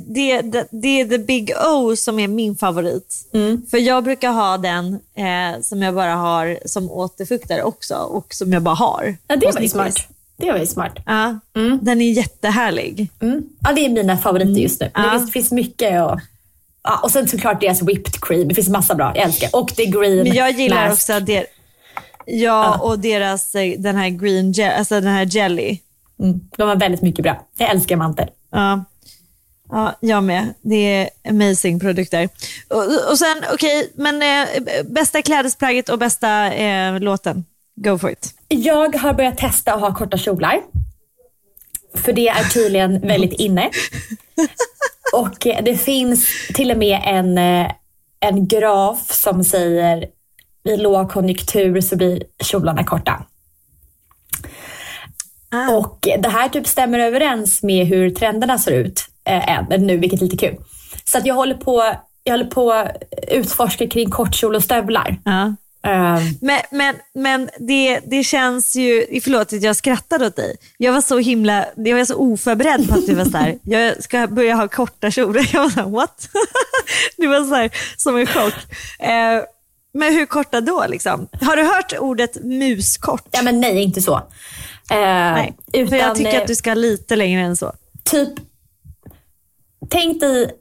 [0.07, 3.29] det, det, det är the big O som är min favorit.
[3.33, 3.61] Mm.
[3.71, 8.53] För jag brukar ha den eh, som jag bara har som återfuktare också och som
[8.53, 9.15] jag bara har.
[9.27, 10.07] Ja, det var ju smart.
[10.37, 10.93] Det var ju smart.
[11.05, 11.39] Ja,
[11.81, 13.09] Den är jättehärlig.
[13.21, 13.43] Mm.
[13.59, 14.91] Ja, det är mina favoriter just nu.
[14.93, 15.01] Ja.
[15.25, 16.19] det finns, mycket och,
[16.83, 18.47] ja, och sen såklart deras whipped cream.
[18.47, 19.11] Det finns massa bra.
[19.15, 19.49] Jag älskar.
[19.53, 20.93] Och the green Men jag gillar mask.
[21.09, 21.45] också der,
[22.25, 25.79] ja, och deras, eh, den här green alltså den här jelly.
[26.19, 26.39] Mm.
[26.57, 27.45] De har väldigt mycket bra.
[27.57, 28.27] Jag älskar mantel.
[28.51, 28.83] Ja.
[29.69, 30.53] Ja, jag med.
[30.61, 32.29] Det är amazing produkter.
[32.67, 34.47] Och, och sen, okej, men eh,
[34.85, 37.45] bästa klädesplagget och bästa eh, låten.
[37.75, 38.33] Go for it.
[38.47, 40.61] Jag har börjat testa att ha korta kjolar.
[41.93, 43.69] För det är tydligen väldigt inne.
[45.13, 47.71] Och eh, det finns till och med en, eh,
[48.19, 50.07] en graf som säger
[50.63, 53.25] vid lågkonjunktur så blir kjolarna korta.
[55.51, 55.71] Ah.
[55.75, 60.21] Och det här typ stämmer överens med hur trenderna ser ut eh, än, nu, vilket
[60.21, 60.55] är lite kul.
[61.05, 61.83] Så att jag håller på
[62.23, 62.91] jag håller på att
[63.27, 65.17] utforska kring kortkjol och stövlar.
[65.23, 65.55] Ja.
[65.91, 70.55] Eh, Men, men, men det, det känns ju, förlåt att jag skrattade åt dig.
[70.77, 74.03] Jag var så himla, jag var så oförberedd på att du var så här, jag
[74.03, 75.49] ska börja ha korta kjolar.
[75.53, 76.29] Jag var så här, what?
[77.17, 78.53] Det var så här, som en chock.
[78.99, 79.43] Eh,
[79.93, 81.27] men hur korta då liksom?
[81.41, 83.27] Har du hört ordet muskort?
[83.31, 84.21] ja men nej, inte så.
[84.91, 84.97] Eh,
[85.33, 87.73] Nej, utan, för jag tycker eh, att du ska lite längre än så.
[88.03, 88.29] typ,
[89.89, 90.51] tänk dig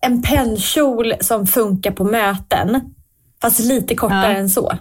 [0.00, 2.94] en pennkjol som funkar på möten,
[3.42, 4.38] fast lite kortare Ja.
[4.38, 4.78] än så.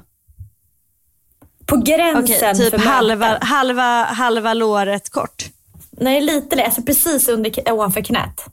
[1.65, 3.47] På gränsen Okej, typ för halva, möten.
[3.47, 5.45] halva, halva låret kort.
[5.91, 6.65] Nej, lite lägre.
[6.67, 8.45] Alltså precis under, ovanför knät.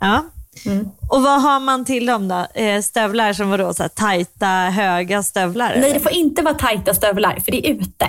[0.00, 0.24] Ja.
[0.66, 0.88] Mm.
[1.10, 2.46] Och vad har man till dem då?
[2.54, 3.74] Eh, stövlar som vadå?
[3.74, 5.76] Så här, tajta, höga stövlar?
[5.80, 8.08] Nej, det får inte vara tajta stövlar, för det är ute.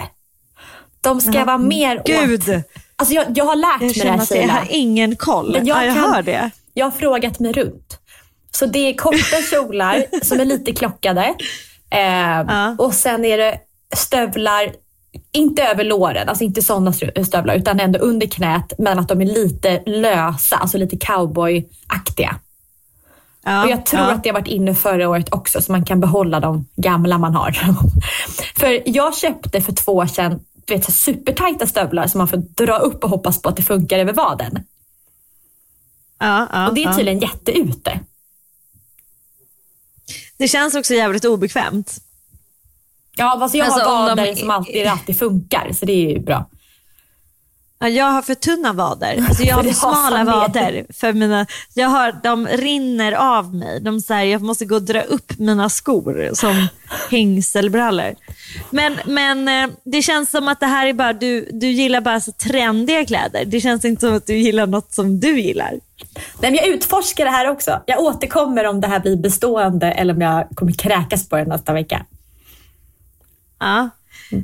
[1.01, 2.05] De ska vara mer åt...
[2.05, 2.63] Gud!
[2.95, 5.51] Alltså jag, jag har lärt Jag mig det här att jag har ingen koll.
[5.51, 6.49] Men jag ja, jag kan- hör det.
[6.73, 7.97] Jag har frågat mig runt.
[8.51, 11.25] Så det är korta kjolar som är lite klockade.
[11.89, 12.75] Eh, Ja.
[12.79, 13.57] Och sen är det
[13.95, 14.71] stövlar,
[15.33, 19.25] inte över låren, alltså inte sådana stövlar, utan ändå under knät, men att de är
[19.25, 22.35] lite lösa, alltså lite cowboyaktiga.
[23.43, 24.11] Ja, Och jag tror ja.
[24.11, 27.35] att det har varit inne förra året också, så man kan behålla de gamla man
[27.35, 27.51] har.
[28.59, 32.77] för jag köpte för två år sedan du vet, supertajta stövlar som man får dra
[32.77, 34.63] upp och hoppas på att det funkar över vaden.
[36.19, 36.95] ja, ja, Och det är ja.
[36.95, 37.99] tydligen jätteute.
[40.37, 41.97] Det känns också jävligt obekvämt.
[43.17, 45.93] Ja, fast jag Alltså, har om de- vader som alltid, det alltid funkar, så det
[45.93, 46.49] är ju bra.
[47.79, 49.25] Ja, jag har för tunna vader.
[49.27, 50.85] Alltså jag har för smala vader.
[50.93, 53.79] För mina, jag har, de rinner av mig.
[53.81, 56.67] De så här, jag måste gå och dra upp mina skor som
[57.11, 58.15] hängselbrallor.
[58.69, 62.19] Men, men eh, det känns som att det här är bara, du, du gillar bara
[62.19, 63.45] så trendiga kläder.
[63.45, 65.71] Det känns inte som att du gillar något som du gillar.
[66.41, 67.81] Nej, men jag utforskar det här också.
[67.85, 71.73] Jag återkommer om det här blir bestående eller om jag kommer kräkas på det nästa
[71.73, 72.05] vecka.
[73.63, 73.89] Ja.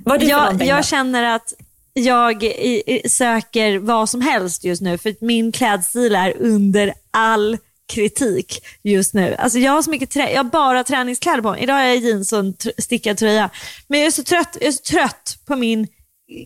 [0.05, 1.53] Vad jag, jag känner att
[1.93, 7.57] jag i, i, söker vad som helst just nu för min klädstil är under all
[7.93, 9.35] kritik just nu.
[9.35, 11.63] Alltså jag har så mycket trä- jag har bara träningskläder på mig.
[11.63, 13.49] Idag har jag jeans och en tr- stickad tröja.
[13.87, 15.87] Men jag är, så trött, jag är så trött på min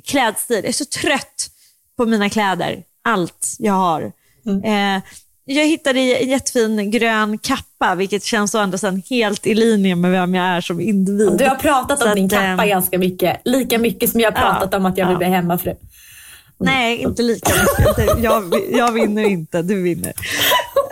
[0.06, 0.56] klädstil.
[0.56, 1.50] Jag är så trött
[1.98, 2.84] på mina kläder.
[3.04, 4.12] Allt jag har.
[4.46, 4.64] Mm.
[4.98, 5.04] Eh,
[5.46, 10.12] jag hittade en jättefin grön kappa, vilket känns så ändå sen helt i linje med
[10.12, 11.38] vem jag är som individ.
[11.38, 13.42] Du har pratat om Så din att, kappa eh, ganska mycket.
[13.46, 15.18] Lika mycket som jag har pratat ja, om att jag vill ja.
[15.18, 15.76] bli hemmafru.
[16.58, 18.24] Nej, inte lika mycket.
[18.24, 20.14] Jag, jag vinner inte, du vinner.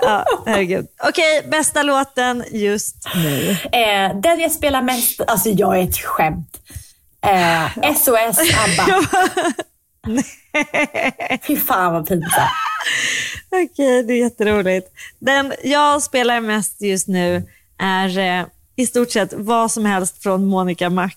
[0.01, 0.87] Ja, herregud.
[1.07, 3.49] Okej, bästa låten just nu.
[3.51, 6.57] Eh, den jag spelar mest, alltså jag är ett skämt.
[7.25, 9.01] Eh, SOS ABBA.
[11.47, 12.49] Fy fan vad pinsamt.
[13.51, 14.87] Okej, det är jätteroligt.
[15.19, 17.43] Den jag spelar mest just nu
[17.77, 18.45] är eh,
[18.75, 21.11] i stort sett vad som helst från Monica Mac.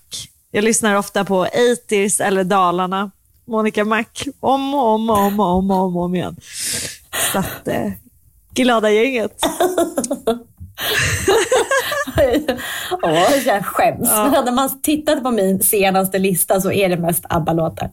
[0.51, 1.45] Jag lyssnar ofta på
[1.89, 3.11] 80s eller Dalarna.
[3.45, 4.05] Monica Mac
[4.39, 6.35] om och om och om och om, och om, och om igen.
[7.33, 7.91] Så att, eh,
[8.53, 9.39] glada gänget.
[13.01, 14.09] Åh, jag skäms.
[14.09, 17.91] När man tittade på min senaste lista så är det mest ABBA-låtar.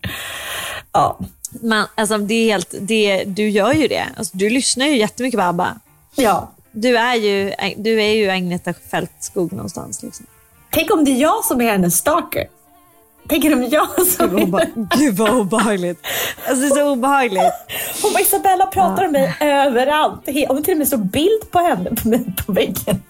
[0.93, 1.19] Ja.
[1.61, 4.05] Man, alltså, det är helt, det, du gör ju det.
[4.17, 5.75] Alltså, du lyssnar ju jättemycket på ABBA.
[6.15, 6.51] ja.
[6.75, 10.03] Du är ju, du är ju Agneta Fältskog någonstans.
[10.03, 10.27] Liksom.
[10.71, 12.47] Tänk om det är jag som är hennes stalker.
[13.29, 16.07] Tänk om jag som Gud, obe- Gud vad obehagligt.
[16.49, 17.53] Alltså, det är så obehagligt.
[18.03, 20.21] Hon bara, Isabella pratar om mig överallt.
[20.49, 23.03] Hon till och med står bild på henne på, mig på väggen.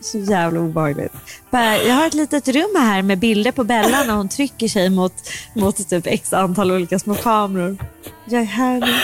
[0.00, 1.12] Så jävla obehagligt.
[1.50, 5.12] Jag har ett litet rum här med bilder på Bella när hon trycker sig mot,
[5.54, 7.76] mot typ x antal olika små kameror.
[8.24, 8.94] Jag är här nu.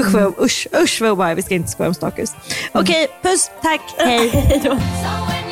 [0.00, 1.44] Usch vad, usch, usch vad obehagligt.
[1.44, 2.30] Vi ska inte skoja om stalkers.
[2.72, 4.28] Okej, puss, tack, hej.
[4.28, 5.51] Hej